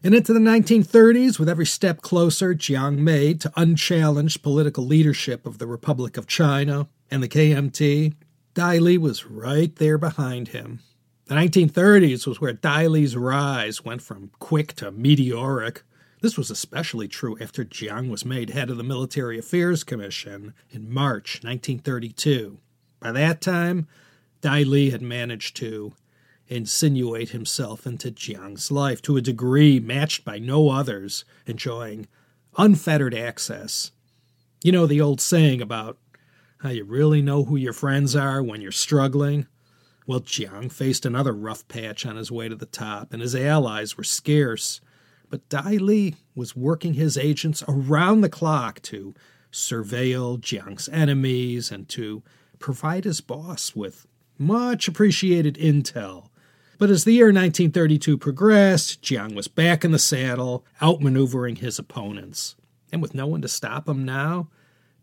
And 0.03 0.13
into 0.13 0.33
the 0.33 0.39
1930s, 0.39 1.39
with 1.39 1.49
every 1.49 1.65
step 1.65 2.01
closer 2.01 2.53
Jiang 2.53 2.97
made 2.97 3.41
to 3.41 3.53
unchallenged 3.55 4.43
political 4.43 4.85
leadership 4.85 5.45
of 5.45 5.57
the 5.57 5.67
Republic 5.67 6.17
of 6.17 6.27
China 6.27 6.87
and 7.09 7.23
the 7.23 7.27
KMT, 7.27 8.15
Dai 8.53 8.79
Li 8.79 8.97
was 8.97 9.25
right 9.25 9.75
there 9.75 9.97
behind 9.97 10.49
him. 10.49 10.79
The 11.25 11.35
1930s 11.35 12.25
was 12.25 12.41
where 12.41 12.53
Dai 12.53 12.87
Li's 12.87 13.15
rise 13.15 13.85
went 13.85 14.01
from 14.01 14.31
quick 14.39 14.73
to 14.75 14.91
meteoric. 14.91 15.83
This 16.21 16.37
was 16.37 16.49
especially 16.49 17.07
true 17.07 17.37
after 17.39 17.63
Jiang 17.63 18.09
was 18.09 18.25
made 18.25 18.49
head 18.49 18.71
of 18.71 18.77
the 18.77 18.83
Military 18.83 19.37
Affairs 19.37 19.83
Commission 19.83 20.55
in 20.71 20.91
March 20.91 21.43
1932. 21.43 22.59
By 22.99 23.11
that 23.11 23.39
time, 23.39 23.87
Dai 24.41 24.63
Li 24.63 24.89
had 24.89 25.01
managed 25.01 25.55
to 25.57 25.93
insinuate 26.47 27.29
himself 27.29 27.85
into 27.85 28.09
Jiang's 28.11 28.71
life 28.71 29.01
to 29.03 29.15
a 29.15 29.21
degree 29.21 29.79
matched 29.79 30.25
by 30.25 30.39
no 30.39 30.69
others, 30.69 31.23
enjoying 31.45 32.07
unfettered 32.57 33.13
access. 33.13 33.91
You 34.63 34.71
know 34.71 34.87
the 34.87 34.99
old 34.99 35.21
saying 35.21 35.61
about 35.61 35.99
how 36.59 36.69
you 36.69 36.83
really 36.83 37.21
know 37.21 37.43
who 37.43 37.55
your 37.55 37.73
friends 37.73 38.15
are 38.15 38.41
when 38.41 38.61
you're 38.61 38.71
struggling? 38.71 39.47
Well, 40.07 40.21
Jiang 40.21 40.71
faced 40.71 41.05
another 41.05 41.33
rough 41.33 41.67
patch 41.67 42.05
on 42.05 42.15
his 42.15 42.31
way 42.31 42.49
to 42.49 42.55
the 42.55 42.65
top, 42.65 43.13
and 43.13 43.21
his 43.21 43.35
allies 43.35 43.97
were 43.97 44.03
scarce. 44.03 44.81
But 45.29 45.47
Dai 45.49 45.77
Li 45.77 46.15
was 46.35 46.55
working 46.55 46.95
his 46.95 47.17
agents 47.17 47.63
around 47.67 48.21
the 48.21 48.29
clock 48.29 48.81
to 48.83 49.13
surveil 49.51 50.39
Jiang's 50.39 50.89
enemies 50.89 51.71
and 51.71 51.87
to 51.89 52.23
provide 52.57 53.03
his 53.03 53.21
boss 53.21 53.75
with 53.75 54.07
much 54.37 54.87
appreciated 54.87 55.55
intel 55.55 56.29
but 56.79 56.89
as 56.89 57.03
the 57.03 57.11
year 57.11 57.25
1932 57.25 58.17
progressed, 58.17 59.01
Jiang 59.01 59.35
was 59.35 59.49
back 59.49 59.83
in 59.83 59.91
the 59.91 59.99
saddle, 59.99 60.65
outmaneuvering 60.81 61.57
his 61.57 61.77
opponents. 61.77 62.55
And 62.89 63.01
with 63.01 63.13
no 63.13 63.27
one 63.27 63.41
to 63.41 63.49
stop 63.49 63.89
him 63.89 64.05
now, 64.05 64.47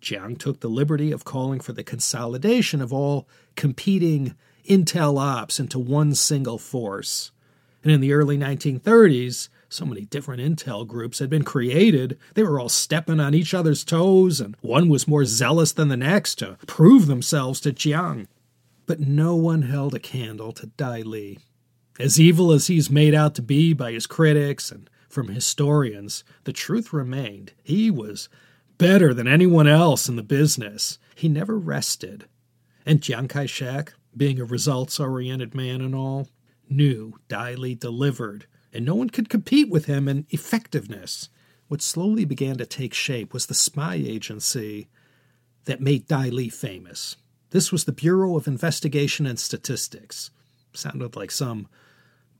Jiang 0.06 0.38
took 0.38 0.60
the 0.60 0.68
liberty 0.68 1.10
of 1.10 1.24
calling 1.24 1.58
for 1.58 1.72
the 1.72 1.82
consolidation 1.82 2.80
of 2.80 2.92
all 2.92 3.28
competing 3.56 4.36
intel 4.64 5.18
ops 5.18 5.58
into 5.58 5.80
one 5.80 6.14
single 6.14 6.58
force. 6.58 7.32
And 7.82 7.92
in 7.92 8.00
the 8.00 8.12
early 8.12 8.38
1930s, 8.38 9.48
so 9.68 9.84
many 9.84 10.02
different 10.02 10.40
intel 10.40 10.86
groups 10.86 11.18
had 11.18 11.28
been 11.28 11.42
created. 11.42 12.18
They 12.34 12.44
were 12.44 12.60
all 12.60 12.68
stepping 12.68 13.18
on 13.18 13.34
each 13.34 13.52
other's 13.52 13.84
toes, 13.84 14.40
and 14.40 14.56
one 14.60 14.88
was 14.88 15.08
more 15.08 15.24
zealous 15.24 15.72
than 15.72 15.88
the 15.88 15.96
next 15.96 16.36
to 16.36 16.56
prove 16.68 17.06
themselves 17.06 17.60
to 17.62 17.72
Jiang. 17.72 18.28
But 18.86 19.00
no 19.00 19.34
one 19.34 19.62
held 19.62 19.94
a 19.94 19.98
candle 19.98 20.52
to 20.52 20.66
Dai 20.76 21.02
Li. 21.02 21.40
As 21.98 22.20
evil 22.20 22.52
as 22.52 22.68
he's 22.68 22.90
made 22.90 23.14
out 23.14 23.34
to 23.34 23.42
be 23.42 23.72
by 23.72 23.90
his 23.90 24.06
critics 24.06 24.70
and 24.70 24.88
from 25.08 25.28
historians, 25.28 26.22
the 26.44 26.52
truth 26.52 26.92
remained. 26.92 27.52
He 27.64 27.90
was 27.90 28.28
better 28.78 29.14
than 29.14 29.28
anyone 29.28 29.66
else 29.66 30.08
in 30.08 30.16
the 30.16 30.22
business. 30.22 30.98
He 31.14 31.28
never 31.28 31.58
rested. 31.58 32.26
And 32.84 33.02
Chiang 33.02 33.28
Kai 33.28 33.46
shek, 33.46 33.94
being 34.16 34.40
a 34.40 34.44
results 34.44 35.00
oriented 35.00 35.54
man 35.54 35.80
and 35.80 35.94
all, 35.94 36.28
knew 36.68 37.14
Dai 37.28 37.54
Li 37.54 37.74
delivered, 37.74 38.46
and 38.72 38.84
no 38.84 38.94
one 38.94 39.10
could 39.10 39.28
compete 39.28 39.70
with 39.70 39.86
him 39.86 40.08
in 40.08 40.26
effectiveness. 40.30 41.28
What 41.68 41.82
slowly 41.82 42.24
began 42.24 42.56
to 42.58 42.66
take 42.66 42.94
shape 42.94 43.32
was 43.32 43.46
the 43.46 43.54
spy 43.54 43.94
agency 43.94 44.88
that 45.64 45.80
made 45.80 46.06
Dai 46.06 46.28
Li 46.28 46.48
famous. 46.48 47.16
This 47.50 47.72
was 47.72 47.84
the 47.84 47.92
Bureau 47.92 48.36
of 48.36 48.46
Investigation 48.46 49.26
and 49.26 49.38
Statistics. 49.38 50.30
Sounded 50.72 51.16
like 51.16 51.30
some 51.30 51.68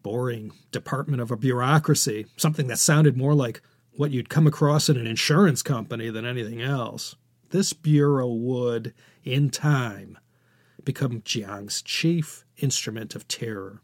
boring 0.02 0.52
department 0.70 1.20
of 1.20 1.30
a 1.30 1.36
bureaucracy, 1.36 2.26
something 2.36 2.68
that 2.68 2.78
sounded 2.78 3.16
more 3.16 3.34
like 3.34 3.60
what 3.96 4.10
you'd 4.10 4.28
come 4.28 4.46
across 4.46 4.88
in 4.88 4.96
an 4.96 5.06
insurance 5.06 5.62
company 5.62 6.10
than 6.10 6.24
anything 6.24 6.60
else. 6.60 7.16
This 7.50 7.72
bureau 7.72 8.28
would, 8.28 8.92
in 9.24 9.50
time, 9.50 10.18
become 10.84 11.22
Jiang's 11.22 11.82
chief 11.82 12.44
instrument 12.58 13.14
of 13.14 13.28
terror. 13.28 13.80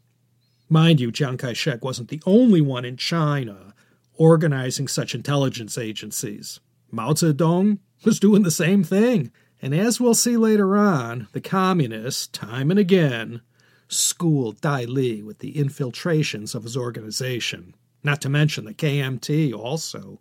Mind 0.69 0.99
you, 0.99 1.11
Chiang 1.11 1.37
Kai 1.37 1.53
shek 1.53 1.83
wasn't 1.83 2.09
the 2.09 2.21
only 2.25 2.61
one 2.61 2.85
in 2.85 2.97
China 2.97 3.73
organizing 4.15 4.87
such 4.87 5.15
intelligence 5.15 5.77
agencies. 5.77 6.59
Mao 6.91 7.13
Zedong 7.13 7.79
was 8.03 8.19
doing 8.19 8.43
the 8.43 8.51
same 8.51 8.83
thing. 8.83 9.31
And 9.61 9.73
as 9.73 9.99
we'll 9.99 10.13
see 10.13 10.35
later 10.35 10.77
on, 10.77 11.27
the 11.31 11.41
communists, 11.41 12.27
time 12.27 12.69
and 12.69 12.79
again, 12.79 13.41
schooled 13.87 14.59
Dai 14.61 14.83
Li 14.85 15.23
with 15.23 15.39
the 15.39 15.57
infiltrations 15.57 16.53
of 16.53 16.63
his 16.63 16.75
organization, 16.75 17.73
not 18.03 18.21
to 18.21 18.29
mention 18.29 18.65
the 18.65 18.73
KMT 18.73 19.53
also. 19.53 20.19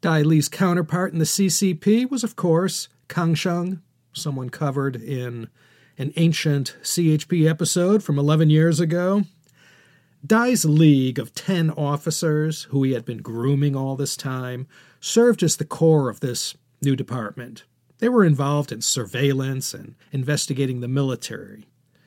Dai 0.00 0.22
Li's 0.22 0.48
counterpart 0.48 1.12
in 1.12 1.18
the 1.18 1.24
CCP 1.24 2.10
was, 2.10 2.24
of 2.24 2.34
course, 2.34 2.88
Kang 3.08 3.34
Sheng, 3.34 3.82
someone 4.12 4.50
covered 4.50 4.96
in 4.96 5.48
an 5.98 6.12
ancient 6.16 6.76
CHP 6.82 7.48
episode 7.48 8.02
from 8.02 8.18
11 8.18 8.50
years 8.50 8.80
ago. 8.80 9.22
Dai's 10.24 10.64
league 10.64 11.18
of 11.18 11.34
10 11.34 11.70
officers, 11.70 12.64
who 12.64 12.82
he 12.82 12.92
had 12.92 13.04
been 13.04 13.18
grooming 13.18 13.76
all 13.76 13.96
this 13.96 14.16
time, 14.16 14.66
served 15.00 15.42
as 15.42 15.56
the 15.56 15.64
core 15.64 16.08
of 16.08 16.20
this 16.20 16.56
new 16.80 16.96
department. 16.96 17.64
They 17.98 18.08
were 18.08 18.24
involved 18.24 18.72
in 18.72 18.80
surveillance 18.80 19.74
and 19.74 19.94
investigating 20.10 20.80
the 20.80 20.88
military, 20.88 21.66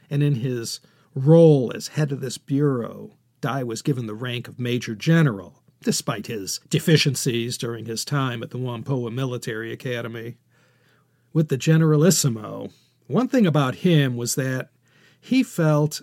and 0.10 0.24
in 0.24 0.36
his 0.36 0.80
role 1.14 1.72
as 1.74 1.90
head 1.90 2.12
of 2.12 2.22
this 2.22 2.38
bureau, 2.38 3.12
Dai 3.46 3.64
was 3.64 3.84
given 3.84 4.08
the 4.08 4.16
rank 4.16 4.48
of 4.48 4.58
Major 4.58 4.96
General, 4.96 5.62
despite 5.84 6.26
his 6.26 6.60
deficiencies 6.68 7.60
during 7.60 7.86
his 7.86 8.04
time 8.04 8.42
at 8.42 8.50
the 8.50 8.58
Whampoa 8.58 9.12
Military 9.12 9.72
Academy. 9.72 10.38
With 11.32 11.50
the 11.50 11.56
Generalissimo, 11.56 12.70
one 13.06 13.28
thing 13.28 13.46
about 13.46 13.76
him 13.76 14.18
was 14.18 14.34
that 14.34 14.70
he 15.22 15.44
felt 15.44 16.02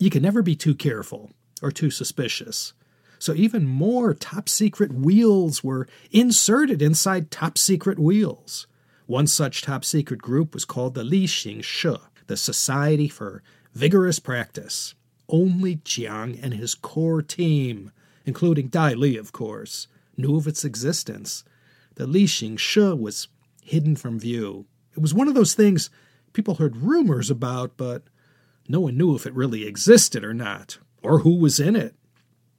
you 0.00 0.10
can 0.10 0.20
never 0.20 0.42
be 0.42 0.56
too 0.56 0.74
careful 0.74 1.30
or 1.62 1.70
too 1.70 1.90
suspicious. 1.90 2.72
So 3.20 3.34
even 3.34 3.68
more 3.68 4.12
top 4.12 4.48
secret 4.48 4.92
wheels 4.92 5.62
were 5.62 5.86
inserted 6.10 6.82
inside 6.82 7.30
top 7.30 7.56
secret 7.56 8.00
wheels. 8.00 8.66
One 9.06 9.28
such 9.28 9.62
top 9.62 9.84
secret 9.84 10.20
group 10.20 10.52
was 10.52 10.64
called 10.64 10.94
the 10.94 11.04
Li 11.04 11.28
Xing 11.28 11.62
She, 11.62 11.94
the 12.26 12.36
Society 12.36 13.06
for 13.06 13.44
Vigorous 13.74 14.18
Practice. 14.18 14.96
Only 15.28 15.76
Jiang 15.76 16.38
and 16.42 16.54
his 16.54 16.74
core 16.74 17.22
team, 17.22 17.90
including 18.26 18.68
Dai 18.68 18.94
Li, 18.94 19.16
of 19.16 19.32
course, 19.32 19.88
knew 20.16 20.36
of 20.36 20.46
its 20.46 20.64
existence. 20.64 21.44
The 21.94 22.06
Li 22.06 22.24
Xing 22.26 22.58
She 22.58 22.80
was 22.80 23.28
hidden 23.62 23.96
from 23.96 24.18
view. 24.18 24.66
It 24.92 25.00
was 25.00 25.14
one 25.14 25.28
of 25.28 25.34
those 25.34 25.54
things 25.54 25.90
people 26.32 26.56
heard 26.56 26.76
rumors 26.76 27.30
about, 27.30 27.76
but 27.76 28.02
no 28.68 28.80
one 28.80 28.96
knew 28.96 29.14
if 29.14 29.26
it 29.26 29.34
really 29.34 29.66
existed 29.66 30.24
or 30.24 30.34
not, 30.34 30.78
or 31.02 31.20
who 31.20 31.36
was 31.36 31.58
in 31.58 31.76
it. 31.76 31.94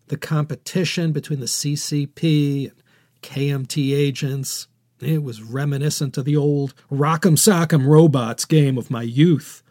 The 0.07 0.17
competition 0.17 1.11
between 1.11 1.39
the 1.39 1.45
CCP 1.45 2.69
and 2.69 2.83
KMT 3.21 3.95
agents, 3.95 4.67
it 4.99 5.23
was 5.23 5.41
reminiscent 5.41 6.17
of 6.17 6.25
the 6.25 6.37
old 6.37 6.73
Rock'em 6.91 7.37
Sock'em 7.37 7.87
Robots 7.87 8.45
game 8.45 8.77
of 8.77 8.91
my 8.91 9.01
youth. 9.01 9.61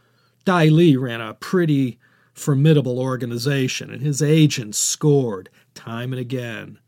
Dai 0.45 0.67
Li 0.67 0.97
ran 0.97 1.21
a 1.21 1.35
pretty 1.35 1.99
formidable 2.35 2.99
organization, 2.99 3.91
and 3.91 4.03
his 4.03 4.21
agents 4.21 4.79
scored 4.79 5.49
time 5.75 6.13
and 6.13 6.21
again. 6.21 6.79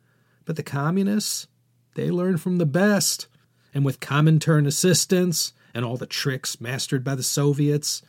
But 0.44 0.56
the 0.56 0.62
communists, 0.62 1.46
they 1.94 2.10
learned 2.10 2.40
from 2.40 2.58
the 2.58 2.66
best, 2.66 3.28
and 3.72 3.84
with 3.84 4.00
Comintern 4.00 4.66
assistance 4.66 5.52
and 5.72 5.84
all 5.84 5.96
the 5.96 6.06
tricks 6.06 6.60
mastered 6.60 7.04
by 7.04 7.14
the 7.14 7.22
Soviets, 7.22 8.02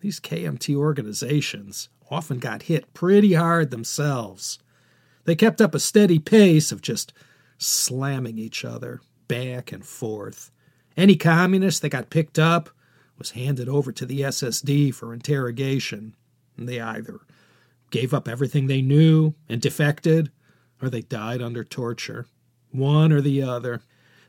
these 0.00 0.20
KMT 0.20 0.76
organizations 0.76 1.88
often 2.10 2.38
got 2.38 2.64
hit 2.64 2.92
pretty 2.94 3.32
hard 3.32 3.70
themselves. 3.70 4.58
They 5.24 5.34
kept 5.34 5.60
up 5.60 5.74
a 5.74 5.80
steady 5.80 6.18
pace 6.18 6.70
of 6.70 6.82
just 6.82 7.12
slamming 7.58 8.38
each 8.38 8.64
other 8.64 9.00
back 9.26 9.72
and 9.72 9.84
forth. 9.84 10.50
Any 10.96 11.16
communist 11.16 11.82
that 11.82 11.88
got 11.88 12.10
picked 12.10 12.38
up 12.38 12.70
was 13.18 13.30
handed 13.30 13.68
over 13.68 13.92
to 13.92 14.04
the 14.04 14.20
SSD 14.20 14.94
for 14.94 15.14
interrogation. 15.14 16.14
They 16.56 16.80
either 16.80 17.20
gave 17.90 18.14
up 18.14 18.28
everything 18.28 18.66
they 18.66 18.82
knew 18.82 19.34
and 19.48 19.60
defected, 19.60 20.30
or 20.80 20.88
they 20.90 21.02
died 21.02 21.42
under 21.42 21.64
torture. 21.64 22.26
One 22.70 23.12
or 23.12 23.20
the 23.20 23.42
other. 23.42 23.82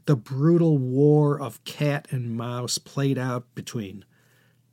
The 0.06 0.16
brutal 0.16 0.78
war 0.78 1.42
of 1.42 1.64
cat 1.64 2.08
and 2.12 2.38
mouse 2.38 2.78
played 2.78 3.18
out 3.18 3.46
between 3.56 4.06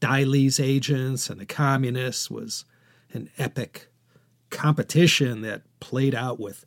Dai 0.00 0.24
Li's 0.24 0.60
agents 0.60 1.30
and 1.30 1.40
the 1.40 1.46
communists 1.46 2.30
was 2.30 2.64
an 3.12 3.30
epic 3.38 3.88
competition 4.50 5.40
that 5.40 5.62
played 5.80 6.14
out 6.14 6.38
with 6.38 6.66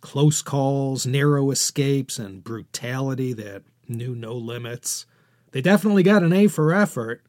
close 0.00 0.42
calls, 0.42 1.06
narrow 1.06 1.50
escapes, 1.50 2.18
and 2.18 2.42
brutality 2.42 3.32
that 3.34 3.62
knew 3.86 4.14
no 4.14 4.34
limits. 4.34 5.06
They 5.52 5.60
definitely 5.60 6.02
got 6.02 6.22
an 6.22 6.32
A 6.32 6.46
for 6.48 6.72
effort. 6.72 7.22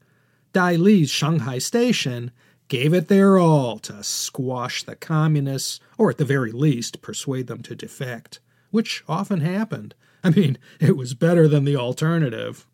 Dai 0.53 0.75
Li's 0.75 1.09
Shanghai 1.09 1.59
station 1.59 2.31
gave 2.71 2.93
it 2.93 3.09
their 3.09 3.37
all 3.37 3.77
to 3.77 4.01
squash 4.01 4.83
the 4.83 4.95
communists, 4.95 5.81
or 5.97 6.09
at 6.09 6.17
the 6.17 6.23
very 6.23 6.53
least, 6.53 7.01
persuade 7.01 7.47
them 7.47 7.61
to 7.61 7.75
defect, 7.75 8.39
which 8.69 9.03
often 9.09 9.41
happened. 9.41 9.93
I 10.23 10.29
mean, 10.29 10.57
it 10.79 10.95
was 10.95 11.13
better 11.13 11.49
than 11.49 11.65
the 11.65 11.75
alternative. 11.75 12.65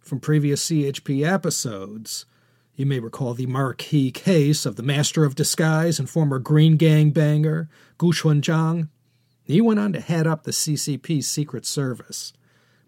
From 0.00 0.18
previous 0.18 0.68
CHP 0.68 1.24
episodes, 1.24 2.26
you 2.74 2.84
may 2.84 2.98
recall 2.98 3.34
the 3.34 3.46
marquee 3.46 4.10
case 4.10 4.66
of 4.66 4.74
the 4.74 4.82
master 4.82 5.24
of 5.24 5.36
disguise 5.36 6.00
and 6.00 6.10
former 6.10 6.40
Green 6.40 6.76
Gang 6.76 7.12
banger, 7.12 7.68
Gu 7.98 8.12
Xuanzhang. 8.12 8.88
He 9.44 9.60
went 9.60 9.78
on 9.78 9.92
to 9.92 10.00
head 10.00 10.26
up 10.26 10.42
the 10.42 10.50
CCP's 10.50 11.28
Secret 11.28 11.64
Service, 11.64 12.32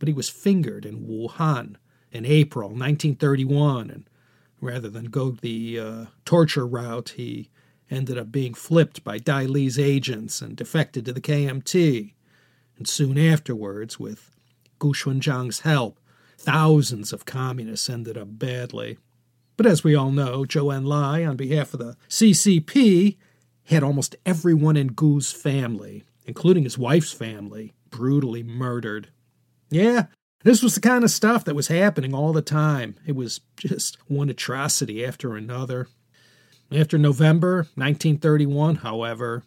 but 0.00 0.08
he 0.08 0.12
was 0.12 0.28
fingered 0.28 0.84
in 0.86 1.06
Wuhan 1.06 1.76
in 2.10 2.26
April 2.26 2.70
1931, 2.70 3.90
and 3.90 4.10
rather 4.62 4.88
than 4.88 5.06
go 5.06 5.32
the 5.32 5.78
uh, 5.78 6.04
torture 6.24 6.66
route, 6.66 7.10
he 7.16 7.50
ended 7.90 8.16
up 8.16 8.32
being 8.32 8.54
flipped 8.54 9.04
by 9.04 9.18
Dai 9.18 9.44
Li's 9.44 9.78
agents 9.78 10.40
and 10.40 10.56
defected 10.56 11.04
to 11.04 11.12
the 11.12 11.20
KMT. 11.20 12.14
And 12.78 12.88
soon 12.88 13.18
afterwards, 13.18 14.00
with 14.00 14.30
Gu 14.78 14.94
Xuanzhang's 14.94 15.60
help, 15.60 15.98
thousands 16.38 17.12
of 17.12 17.26
communists 17.26 17.90
ended 17.90 18.16
up 18.16 18.38
badly. 18.38 18.98
But 19.56 19.66
as 19.66 19.84
we 19.84 19.94
all 19.94 20.10
know, 20.10 20.44
Zhou 20.44 20.72
Enlai, 20.74 21.28
on 21.28 21.36
behalf 21.36 21.74
of 21.74 21.80
the 21.80 21.96
CCP, 22.08 23.18
had 23.64 23.82
almost 23.82 24.16
everyone 24.24 24.76
in 24.76 24.88
Gu's 24.88 25.32
family, 25.32 26.04
including 26.24 26.64
his 26.64 26.78
wife's 26.78 27.12
family, 27.12 27.74
brutally 27.90 28.42
murdered. 28.42 29.08
Yeah, 29.70 30.06
this 30.44 30.62
was 30.62 30.74
the 30.74 30.80
kind 30.80 31.04
of 31.04 31.10
stuff 31.10 31.44
that 31.44 31.54
was 31.54 31.68
happening 31.68 32.14
all 32.14 32.32
the 32.32 32.42
time. 32.42 32.96
It 33.06 33.16
was 33.16 33.40
just 33.56 33.96
one 34.08 34.28
atrocity 34.28 35.04
after 35.04 35.36
another. 35.36 35.88
After 36.70 36.96
November 36.98 37.56
1931, 37.74 38.76
however, 38.76 39.42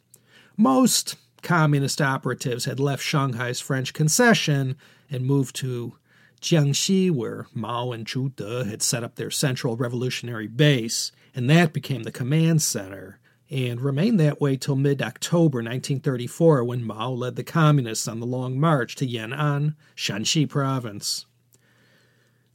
most 0.58 1.16
communist 1.42 2.02
operatives 2.02 2.66
had 2.66 2.80
left 2.80 3.04
Shanghai's 3.04 3.60
French 3.60 3.94
concession 3.94 4.76
and 5.10 5.26
moved 5.26 5.56
to 5.58 5.96
Jiangxi, 6.42 7.10
where 7.12 7.48
Mao 7.54 7.92
and 7.92 8.06
Zhu 8.06 8.36
De 8.36 8.66
had 8.66 8.82
set 8.82 9.04
up 9.04 9.16
their 9.16 9.32
central 9.32 9.76
revolutionary 9.76 10.48
base, 10.48 11.12
and 11.34 11.50
that 11.50 11.74
became 11.74 12.04
the 12.04 12.12
command 12.12 12.62
center, 12.62 13.20
and 13.50 13.80
remained 13.80 14.20
that 14.20 14.42
way 14.42 14.58
till 14.58 14.76
mid 14.76 15.02
October 15.02 15.60
1934 15.60 16.64
when 16.64 16.84
Mao 16.84 17.12
led 17.12 17.36
the 17.36 17.44
communists 17.44 18.08
on 18.08 18.20
the 18.20 18.26
Long 18.26 18.60
March 18.60 18.96
to 18.96 19.08
Yan'an, 19.08 19.76
Shanxi 19.96 20.48
province. 20.50 21.26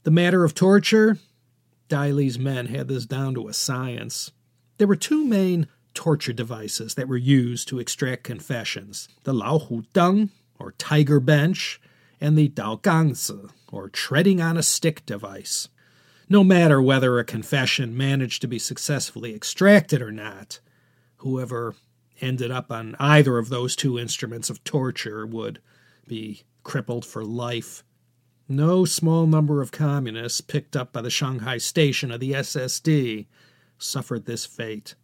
The 0.03 0.11
matter 0.11 0.43
of 0.43 0.53
torture, 0.53 1.17
Dai 1.87 2.11
Li's 2.11 2.39
men 2.39 2.67
had 2.67 2.87
this 2.87 3.05
down 3.05 3.33
to 3.35 3.47
a 3.47 3.53
science. 3.53 4.31
There 4.77 4.87
were 4.87 4.95
two 4.95 5.23
main 5.23 5.67
torture 5.93 6.33
devices 6.33 6.95
that 6.95 7.07
were 7.07 7.17
used 7.17 7.67
to 7.67 7.79
extract 7.79 8.23
confessions 8.23 9.07
the 9.23 9.33
Lao 9.33 9.59
Hu 9.59 9.83
Deng, 9.93 10.29
or 10.59 10.73
tiger 10.73 11.19
bench, 11.19 11.81
and 12.19 12.37
the 12.37 12.49
Dao 12.49 12.81
Gangzi, 12.81 13.49
or 13.71 13.89
treading 13.89 14.41
on 14.41 14.57
a 14.57 14.63
stick 14.63 15.05
device. 15.05 15.67
No 16.29 16.43
matter 16.43 16.81
whether 16.81 17.19
a 17.19 17.25
confession 17.25 17.97
managed 17.97 18.41
to 18.41 18.47
be 18.47 18.59
successfully 18.59 19.35
extracted 19.35 20.01
or 20.01 20.11
not, 20.11 20.59
whoever 21.21 21.75
ended 22.19 22.51
up 22.51 22.71
on 22.71 22.95
either 22.99 23.37
of 23.37 23.49
those 23.49 23.75
two 23.75 23.97
instruments 23.97 24.49
of 24.49 24.63
torture 24.63 25.25
would 25.25 25.59
be 26.07 26.43
crippled 26.63 27.05
for 27.05 27.23
life. 27.23 27.83
No 28.47 28.85
small 28.85 29.25
number 29.25 29.61
of 29.61 29.71
communists 29.71 30.41
picked 30.41 30.75
up 30.75 30.91
by 30.91 31.01
the 31.01 31.09
Shanghai 31.09 31.57
station 31.57 32.11
of 32.11 32.19
the 32.19 32.33
SSD 32.33 33.27
suffered 33.77 34.25
this 34.25 34.45
fate. 34.45 34.95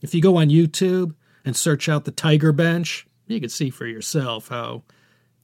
If 0.00 0.14
you 0.14 0.20
go 0.20 0.36
on 0.36 0.48
YouTube 0.48 1.14
and 1.44 1.56
search 1.56 1.88
out 1.88 2.04
the 2.04 2.10
Tiger 2.10 2.52
Bench, 2.52 3.06
you 3.26 3.40
can 3.40 3.48
see 3.48 3.70
for 3.70 3.86
yourself 3.86 4.48
how 4.48 4.82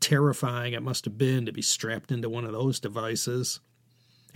terrifying 0.00 0.72
it 0.72 0.82
must 0.82 1.04
have 1.04 1.16
been 1.16 1.46
to 1.46 1.52
be 1.52 1.62
strapped 1.62 2.10
into 2.10 2.28
one 2.28 2.44
of 2.44 2.52
those 2.52 2.80
devices. 2.80 3.60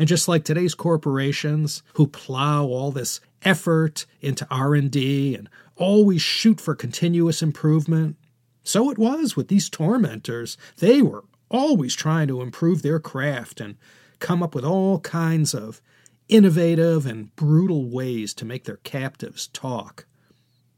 And 0.01 0.09
just 0.09 0.29
like 0.29 0.45
today's 0.45 0.75
corporations 0.75 1.83
who 1.93 2.07
plow 2.07 2.65
all 2.65 2.91
this 2.91 3.21
effort 3.43 4.07
into 4.23 4.47
R&D 4.51 5.35
and 5.35 5.47
always 5.77 6.23
shoot 6.23 6.59
for 6.59 6.75
continuous 6.75 7.43
improvement, 7.43 8.17
so 8.63 8.91
it 8.91 8.97
was 8.97 9.37
with 9.37 9.49
these 9.49 9.69
tormentors. 9.69 10.57
They 10.79 11.03
were 11.03 11.25
always 11.51 11.95
trying 11.95 12.29
to 12.29 12.41
improve 12.41 12.81
their 12.81 12.99
craft 12.99 13.61
and 13.61 13.77
come 14.21 14.43
up 14.43 14.55
with 14.55 14.65
all 14.65 15.01
kinds 15.01 15.53
of 15.53 15.83
innovative 16.31 17.05
and 17.05 17.37
brutal 17.37 17.85
ways 17.85 18.33
to 18.33 18.47
make 18.47 18.65
their 18.65 18.79
captives 18.79 19.49
talk. 19.49 20.07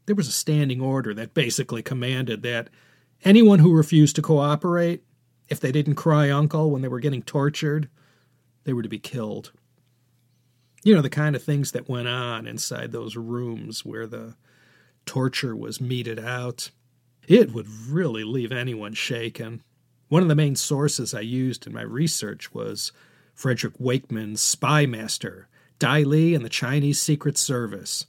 There 0.05 0.15
was 0.15 0.27
a 0.27 0.33
standing 0.33 0.81
order 0.81 1.13
that 1.13 1.33
basically 1.33 1.81
commanded 1.81 2.43
that 2.43 2.69
Anyone 3.25 3.59
who 3.59 3.73
refused 3.73 4.17
to 4.17 4.21
cooperate, 4.21 5.01
if 5.47 5.61
they 5.61 5.71
didn't 5.71 5.95
cry 5.95 6.29
uncle 6.29 6.69
when 6.71 6.81
they 6.81 6.89
were 6.89 6.99
getting 6.99 7.23
tortured, 7.23 7.87
they 8.63 8.73
were 8.73 8.83
to 8.83 8.89
be 8.89 8.99
killed. 8.99 9.51
You 10.83 10.95
know, 10.95 11.01
the 11.01 11.09
kind 11.09 11.35
of 11.35 11.43
things 11.43 11.71
that 11.71 11.89
went 11.89 12.07
on 12.07 12.45
inside 12.45 12.91
those 12.91 13.15
rooms 13.15 13.85
where 13.85 14.07
the 14.07 14.35
torture 15.05 15.55
was 15.55 15.81
meted 15.81 16.19
out. 16.19 16.71
It 17.27 17.53
would 17.53 17.67
really 17.67 18.23
leave 18.23 18.51
anyone 18.51 18.93
shaken. 18.93 19.63
One 20.09 20.21
of 20.21 20.27
the 20.27 20.35
main 20.35 20.55
sources 20.55 21.13
I 21.13 21.21
used 21.21 21.65
in 21.65 21.73
my 21.73 21.81
research 21.81 22.53
was 22.53 22.91
Frederic 23.33 23.73
Wakeman's 23.79 24.41
Spy 24.41 24.85
Master, 24.85 25.47
Dai 25.79 26.03
Li 26.03 26.35
and 26.35 26.43
the 26.43 26.49
Chinese 26.49 27.01
Secret 27.01 27.37
Service. 27.37 28.05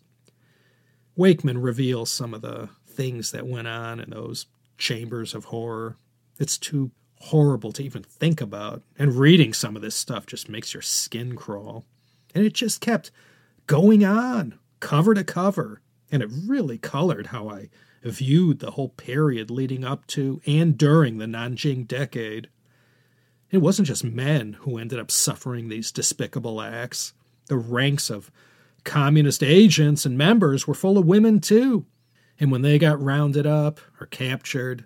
Wakeman 1.17 1.59
reveals 1.59 2.11
some 2.11 2.35
of 2.35 2.43
the 2.43 2.69
things 2.87 3.31
that 3.31 3.47
went 3.47 3.69
on 3.69 4.01
in 4.01 4.11
those 4.11 4.47
chambers 4.79 5.35
of 5.35 5.47
horror. 5.47 5.97
It's 6.39 6.59
too 6.59 6.91
horrible 7.25 7.73
to 7.73 7.83
even 7.83 8.03
think 8.03 8.41
about. 8.41 8.83
And 8.99 9.15
reading 9.15 9.53
some 9.53 9.77
of 9.77 9.83
this 9.83 9.95
stuff 9.95 10.27
just 10.27 10.49
makes 10.49 10.75
your 10.75 10.83
skin 10.83 11.37
crawl. 11.37 11.85
And 12.35 12.45
it 12.45 12.53
just 12.53 12.81
kept 12.81 13.11
going 13.67 14.05
on, 14.05 14.59
cover 14.81 15.15
to 15.15 15.25
cover. 15.25 15.81
And 16.11 16.23
it 16.23 16.31
really 16.47 16.79
colored 16.79 17.29
how 17.29 17.49
I 17.49 17.71
viewed 18.03 18.59
the 18.59 18.73
whole 18.73 18.91
period 18.91 19.51
leading 19.51 19.85
up 19.85 20.07
to 20.09 20.41
and 20.47 20.77
during 20.77 21.17
the 21.17 21.25
Nanjing 21.25 21.89
decade. 21.89 22.49
It 23.51 23.59
wasn't 23.59 23.89
just 23.89 24.05
men 24.05 24.55
who 24.61 24.77
ended 24.77 24.99
up 24.99 25.11
suffering 25.11 25.69
these 25.69 25.93
despicable 25.93 26.61
acts. 26.61 27.15
The 27.47 27.57
ranks 27.57 28.11
of 28.11 28.31
communist 28.85 29.43
agents 29.43 30.05
and 30.05 30.19
members 30.19 30.67
were 30.67 30.75
full 30.75 30.99
of 30.99 31.07
women, 31.07 31.41
too. 31.41 31.87
And 32.39 32.51
when 32.51 32.63
they 32.63 32.79
got 32.79 33.03
rounded 33.03 33.47
up 33.47 33.81
or 34.01 34.07
captured, 34.07 34.85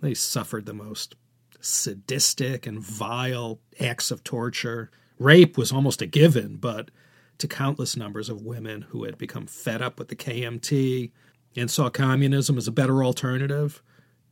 they 0.00 0.14
suffered 0.14 0.66
the 0.66 0.74
most 0.74 1.16
sadistic 1.62 2.66
and 2.66 2.80
vile 2.80 3.60
acts 3.80 4.10
of 4.10 4.22
torture. 4.24 4.90
Rape 5.18 5.56
was 5.56 5.72
almost 5.72 6.02
a 6.02 6.06
given, 6.06 6.56
but 6.56 6.90
to 7.38 7.48
countless 7.48 7.96
numbers 7.96 8.28
of 8.28 8.42
women 8.42 8.82
who 8.90 9.04
had 9.04 9.18
become 9.18 9.46
fed 9.46 9.80
up 9.82 9.98
with 9.98 10.08
the 10.08 10.16
KMT 10.16 11.10
and 11.56 11.70
saw 11.70 11.88
communism 11.90 12.58
as 12.58 12.68
a 12.68 12.72
better 12.72 13.04
alternative, 13.04 13.82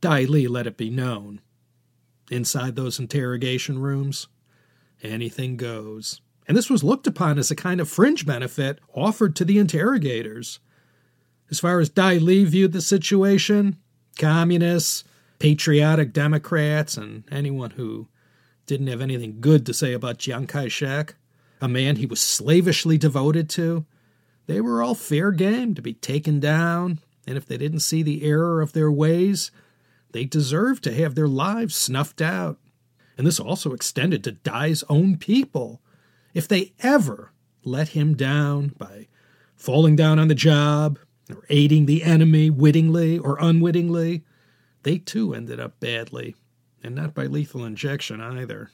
Dai 0.01 0.23
Li 0.23 0.47
let 0.47 0.67
it 0.67 0.77
be 0.77 0.89
known. 0.89 1.41
Inside 2.29 2.75
those 2.75 2.99
interrogation 2.99 3.79
rooms, 3.79 4.27
anything 5.03 5.57
goes. 5.57 6.21
And 6.47 6.57
this 6.57 6.69
was 6.69 6.83
looked 6.83 7.07
upon 7.07 7.37
as 7.37 7.51
a 7.51 7.55
kind 7.55 7.79
of 7.79 7.89
fringe 7.89 8.25
benefit 8.25 8.79
offered 8.93 9.35
to 9.35 9.45
the 9.45 9.59
interrogators. 9.59 10.59
As 11.49 11.59
far 11.59 11.79
as 11.79 11.89
Dai 11.89 12.17
Li 12.17 12.45
viewed 12.45 12.71
the 12.71 12.81
situation, 12.81 13.77
communists, 14.17 15.03
patriotic 15.41 16.13
Democrats, 16.13 16.97
and 16.97 17.23
anyone 17.31 17.71
who 17.71 18.07
didn't 18.67 18.85
have 18.85 19.01
anything 19.01 19.41
good 19.41 19.65
to 19.65 19.73
say 19.73 19.91
about 19.91 20.19
Chiang 20.19 20.45
Kai 20.45 20.67
shek, 20.67 21.15
a 21.59 21.67
man 21.67 21.95
he 21.95 22.05
was 22.05 22.21
slavishly 22.21 22.95
devoted 22.95 23.49
to, 23.49 23.83
they 24.45 24.61
were 24.61 24.83
all 24.83 24.93
fair 24.93 25.31
game 25.31 25.73
to 25.73 25.81
be 25.81 25.95
taken 25.95 26.39
down, 26.39 26.99
and 27.25 27.37
if 27.37 27.47
they 27.47 27.57
didn't 27.57 27.79
see 27.79 28.03
the 28.03 28.23
error 28.23 28.61
of 28.61 28.73
their 28.73 28.91
ways, 28.91 29.49
they 30.11 30.25
deserved 30.25 30.83
to 30.83 30.93
have 30.93 31.15
their 31.15 31.27
lives 31.27 31.75
snuffed 31.75 32.21
out. 32.21 32.59
And 33.17 33.25
this 33.25 33.39
also 33.39 33.73
extended 33.73 34.23
to 34.23 34.33
Dai's 34.33 34.83
own 34.89 35.17
people. 35.17 35.81
If 36.35 36.47
they 36.47 36.73
ever 36.81 37.31
let 37.63 37.89
him 37.89 38.13
down 38.15 38.73
by 38.77 39.07
falling 39.55 39.95
down 39.95 40.19
on 40.19 40.27
the 40.27 40.35
job, 40.35 40.99
or 41.31 41.45
aiding 41.49 41.87
the 41.87 42.03
enemy 42.03 42.51
wittingly 42.51 43.17
or 43.17 43.39
unwittingly, 43.39 44.23
they 44.83 44.97
too 44.97 45.33
ended 45.33 45.59
up 45.59 45.79
badly, 45.79 46.35
and 46.83 46.95
not 46.95 47.13
by 47.13 47.25
lethal 47.25 47.65
injection 47.65 48.21
either. 48.21 48.71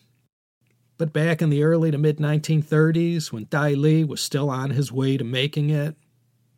But 0.97 1.13
back 1.13 1.41
in 1.41 1.49
the 1.49 1.63
early 1.63 1.91
to 1.91 1.97
mid 1.97 2.17
1930s, 2.17 3.31
when 3.31 3.47
Dai 3.49 3.73
Li 3.73 4.03
was 4.03 4.21
still 4.21 4.49
on 4.49 4.71
his 4.71 4.91
way 4.91 5.17
to 5.17 5.23
making 5.23 5.69
it, 5.69 5.95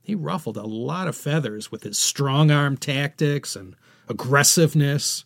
he 0.01 0.15
ruffled 0.15 0.57
a 0.57 0.63
lot 0.63 1.07
of 1.07 1.15
feathers 1.15 1.71
with 1.71 1.83
his 1.83 1.97
strong 1.97 2.49
arm 2.49 2.77
tactics 2.77 3.55
and 3.55 3.75
aggressiveness. 4.07 5.25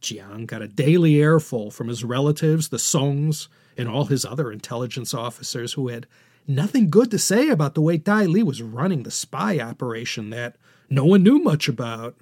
Jiang 0.00 0.46
got 0.46 0.62
a 0.62 0.68
daily 0.68 1.14
airful 1.14 1.72
from 1.72 1.88
his 1.88 2.04
relatives, 2.04 2.68
the 2.68 2.78
Songs, 2.78 3.48
and 3.76 3.88
all 3.88 4.06
his 4.06 4.24
other 4.24 4.52
intelligence 4.52 5.12
officers 5.12 5.72
who 5.72 5.88
had 5.88 6.06
nothing 6.46 6.88
good 6.88 7.10
to 7.10 7.18
say 7.18 7.48
about 7.48 7.74
the 7.74 7.80
way 7.80 7.96
Dai 7.96 8.24
Li 8.24 8.42
was 8.42 8.62
running 8.62 9.02
the 9.02 9.10
spy 9.10 9.58
operation 9.58 10.30
that 10.30 10.56
no 10.88 11.04
one 11.04 11.22
knew 11.22 11.38
much 11.38 11.68
about. 11.68 12.16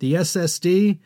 The 0.00 0.14
SSD 0.14 0.98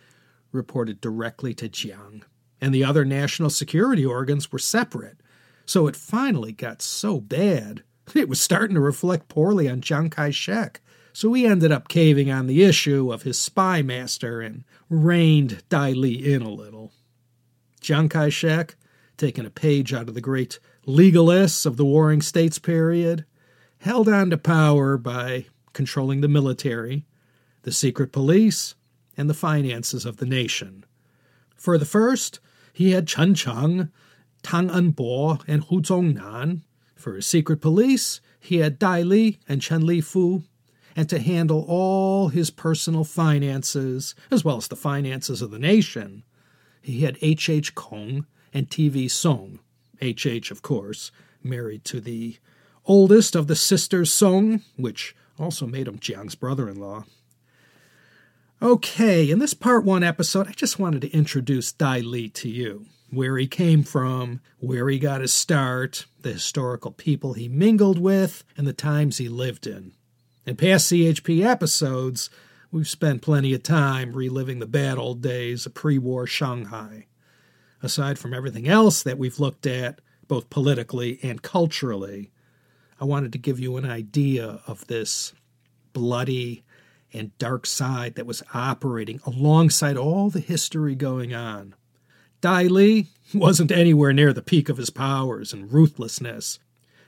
reported 0.52 1.00
directly 1.00 1.52
to 1.54 1.68
Jiang, 1.68 2.22
and 2.61 2.72
the 2.72 2.85
other 2.85 3.04
national 3.04 3.50
security 3.50 4.07
organs 4.07 4.52
were 4.52 4.59
separate. 4.59 5.18
So 5.66 5.88
it 5.88 5.96
finally 5.96 6.52
got 6.52 6.80
so 6.80 7.20
bad, 7.20 7.83
it 8.14 8.28
was 8.28 8.40
starting 8.40 8.74
to 8.74 8.80
reflect 8.80 9.28
poorly 9.28 9.68
on 9.68 9.80
Chiang 9.80 10.11
Kai 10.11 10.30
shek. 10.30 10.80
So 11.12 11.33
he 11.33 11.44
ended 11.44 11.72
up 11.72 11.88
caving 11.88 12.30
on 12.30 12.46
the 12.46 12.62
issue 12.62 13.12
of 13.12 13.22
his 13.22 13.38
spy 13.38 13.83
master 13.83 14.40
and 14.40 14.64
reined 14.88 15.62
Dai 15.68 15.90
Li 15.90 16.33
in 16.33 16.42
a 16.42 16.50
little. 16.50 16.92
Chiang 17.80 18.09
Kai 18.09 18.28
shek, 18.28 18.76
taking 19.16 19.46
a 19.46 19.50
page 19.50 19.92
out 19.92 20.09
of 20.09 20.14
the 20.14 20.20
great 20.20 20.59
legalists 20.87 21.66
of 21.66 21.76
the 21.76 21.85
Warring 21.85 22.22
States 22.22 22.59
period, 22.59 23.24
held 23.78 24.09
on 24.09 24.30
to 24.30 24.38
power 24.38 24.96
by 24.96 25.46
controlling 25.72 26.20
the 26.20 26.28
military, 26.28 27.07
the 27.62 27.72
secret 27.72 28.12
police, 28.12 28.74
and 29.16 29.29
the 29.29 29.35
finances 29.35 30.05
of 30.05 30.16
the 30.18 30.27
nation. 30.27 30.85
For 31.57 31.79
the 31.79 31.85
first, 31.85 32.40
he 32.72 32.90
had 32.90 33.07
Chen 33.07 33.35
Cheng, 33.35 33.90
Tang 34.42 34.68
Enbo, 34.68 35.42
and 35.46 35.64
Hu 35.64 35.81
Zongnan. 35.81 36.62
For 36.96 37.14
his 37.14 37.27
secret 37.27 37.61
police, 37.61 38.20
he 38.40 38.59
had 38.59 38.79
Dai 38.79 39.03
Li 39.03 39.38
and 39.48 39.62
Chen 39.62 39.87
Li 39.87 40.00
Fu, 40.00 40.42
and 40.96 41.09
to 41.09 41.18
handle 41.18 41.64
all 41.68 42.29
his 42.29 42.50
personal 42.50 43.05
finances, 43.05 44.14
as 44.31 44.44
well 44.44 44.57
as 44.57 44.68
the 44.68 44.77
finances 44.77 45.42
of 45.42 45.50
the 45.50 45.59
nation, 45.59 46.24
he 46.83 47.00
had 47.00 47.18
H. 47.20 47.48
H. 47.48 47.74
Kong 47.74 48.27
and 48.53 48.70
T. 48.70 48.88
V. 48.88 49.09
Song. 49.09 49.61
H. 50.00 50.27
H., 50.27 50.50
of 50.50 50.62
course, 50.62 51.11
married 51.42 51.85
to 51.87 52.00
the 52.00 52.37
oldest 52.85 53.35
of 53.35 53.46
the 53.46 53.57
sisters 53.57 54.12
Song, 54.12 54.62
which 54.77 55.16
also 55.38 55.66
made 55.66 55.88
him 55.88 55.98
Jiang's 55.98 56.35
brother 56.35 56.68
in 56.68 56.79
law. 56.79 57.05
Okay, 58.64 59.31
in 59.31 59.40
this 59.40 59.53
part 59.53 59.85
one 59.85 60.03
episode, 60.03 60.48
I 60.48 60.53
just 60.53 60.79
wanted 60.79 61.03
to 61.03 61.12
introduce 61.12 61.70
Dai 61.70 62.00
Li 62.00 62.31
to 62.31 62.48
you. 62.48 62.87
Where 63.11 63.37
he 63.37 63.46
came 63.46 63.83
from, 63.83 64.40
where 64.59 64.88
he 64.88 64.98
got 64.98 65.20
his 65.20 65.35
start, 65.35 66.07
the 66.22 66.33
historical 66.33 66.90
people 66.90 67.35
he 67.35 67.46
mingled 67.46 67.98
with, 67.98 68.42
and 68.57 68.66
the 68.66 68.72
times 68.72 69.18
he 69.18 69.29
lived 69.29 69.66
in. 69.66 69.92
In 70.46 70.57
past 70.57 70.90
CHP 70.90 71.44
episodes, 71.44 72.31
we've 72.72 72.88
spent 72.88 73.20
plenty 73.20 73.53
of 73.53 73.62
time 73.62 74.14
reliving 74.14 74.61
the 74.61 74.66
bad 74.66 74.96
old 74.96 75.20
days 75.20 75.66
of 75.66 75.74
pre 75.74 75.98
war 75.98 76.27
Shanghai. 76.27 77.05
Aside 77.83 78.18
from 78.18 78.33
everything 78.33 78.66
else 78.66 79.03
that 79.03 79.18
we've 79.18 79.38
looked 79.38 79.66
at, 79.66 80.00
both 80.27 80.48
politically 80.48 81.18
and 81.22 81.42
culturally, 81.42 82.31
I 82.98 83.05
wanted 83.05 83.33
to 83.33 83.38
give 83.38 83.61
you 83.61 83.77
an 83.77 83.85
idea 83.85 84.62
of 84.66 84.87
this 84.87 85.35
bloody, 85.92 86.64
and 87.14 87.37
dark 87.38 87.66
side 87.66 88.16
that 88.16 88.27
was 88.27 88.42
operating 88.53 89.20
alongside 89.24 89.96
all 89.96 90.31
the 90.31 90.40
history 90.40 90.94
going 90.94 91.33
on. 91.33 91.74
Dai 92.40 92.64
Li 92.64 93.07
wasn't 93.33 93.72
anywhere 93.72 94.12
near 94.12 94.33
the 94.33 94.42
peak 94.42 94.68
of 94.68 94.77
his 94.77 94.90
powers 94.90 95.53
and 95.53 95.72
ruthlessness, 95.72 96.59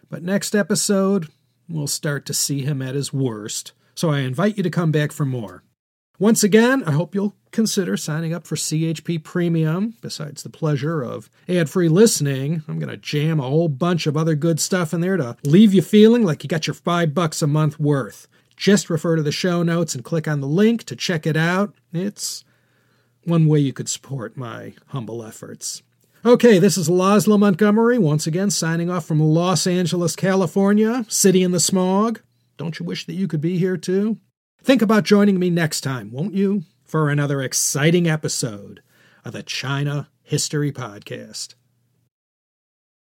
but 0.09 0.23
next 0.23 0.55
episode, 0.55 1.29
we'll 1.69 1.87
start 1.87 2.25
to 2.27 2.35
see 2.35 2.62
him 2.62 2.81
at 2.81 2.95
his 2.95 3.12
worst, 3.12 3.73
so 3.95 4.11
I 4.11 4.21
invite 4.21 4.57
you 4.57 4.62
to 4.62 4.71
come 4.71 4.92
back 4.92 5.12
for 5.12 5.27
more. 5.27 5.62
Once 6.19 6.42
again, 6.42 6.83
I 6.85 6.92
hope 6.92 7.14
you'll 7.14 7.37
consider 7.51 7.95
signing 7.97 8.33
up 8.33 8.47
for 8.47 8.57
CHP 8.57 9.23
Premium. 9.23 9.95
Besides 10.01 10.42
the 10.42 10.49
pleasure 10.49 11.03
of 11.03 11.29
ad 11.47 11.69
free 11.69 11.90
listening, 11.90 12.62
I'm 12.66 12.79
going 12.79 12.88
to 12.88 12.97
jam 12.97 13.38
a 13.38 13.42
whole 13.42 13.69
bunch 13.69 14.07
of 14.07 14.16
other 14.16 14.35
good 14.35 14.59
stuff 14.59 14.95
in 14.95 15.03
there 15.03 15.19
to 15.19 15.37
leave 15.45 15.75
you 15.75 15.83
feeling 15.83 16.23
like 16.23 16.42
you 16.42 16.49
got 16.49 16.66
your 16.66 16.75
five 16.75 17.12
bucks 17.12 17.42
a 17.42 17.47
month 17.47 17.79
worth. 17.79 18.29
Just 18.57 18.88
refer 18.88 19.16
to 19.16 19.23
the 19.23 19.33
show 19.33 19.62
notes 19.62 19.95
and 19.95 20.05
click 20.05 20.27
on 20.27 20.40
the 20.40 20.47
link 20.47 20.85
to 20.85 20.97
check 20.97 21.27
it 21.27 21.37
out. 21.37 21.75
It's 21.92 22.45
one 23.25 23.47
way 23.47 23.59
you 23.59 23.73
could 23.73 23.88
support 23.88 24.37
my 24.37 24.75
humble 24.88 25.23
efforts. 25.25 25.83
Okay, 26.25 26.59
this 26.59 26.77
is 26.77 26.88
Laszlo 26.88 27.38
Montgomery, 27.38 27.99
once 27.99 28.27
again 28.27 28.51
signing 28.51 28.90
off 28.90 29.05
from 29.05 29.21
Los 29.21 29.66
Angeles, 29.66 30.16
California, 30.16 31.05
city 31.09 31.42
in 31.42 31.53
the 31.53 31.61
smog. 31.61 32.21
Don't 32.57 32.79
you 32.79 32.87
wish 32.87 33.07
that 33.07 33.14
you 33.14 33.29
could 33.29 33.40
be 33.40 33.59
here 33.59 33.77
too? 33.77 34.19
Think 34.62 34.83
about 34.83 35.05
joining 35.05 35.38
me 35.38 35.51
next 35.51 35.83
time, 35.83 36.11
won't 36.11 36.35
you? 36.35 36.64
For 36.85 37.11
another 37.11 37.42
exciting 37.42 38.09
episode 38.09 38.83
of 39.25 39.33
the 39.33 39.42
China 39.42 40.09
History 40.23 40.73
Podcast. 40.73 41.55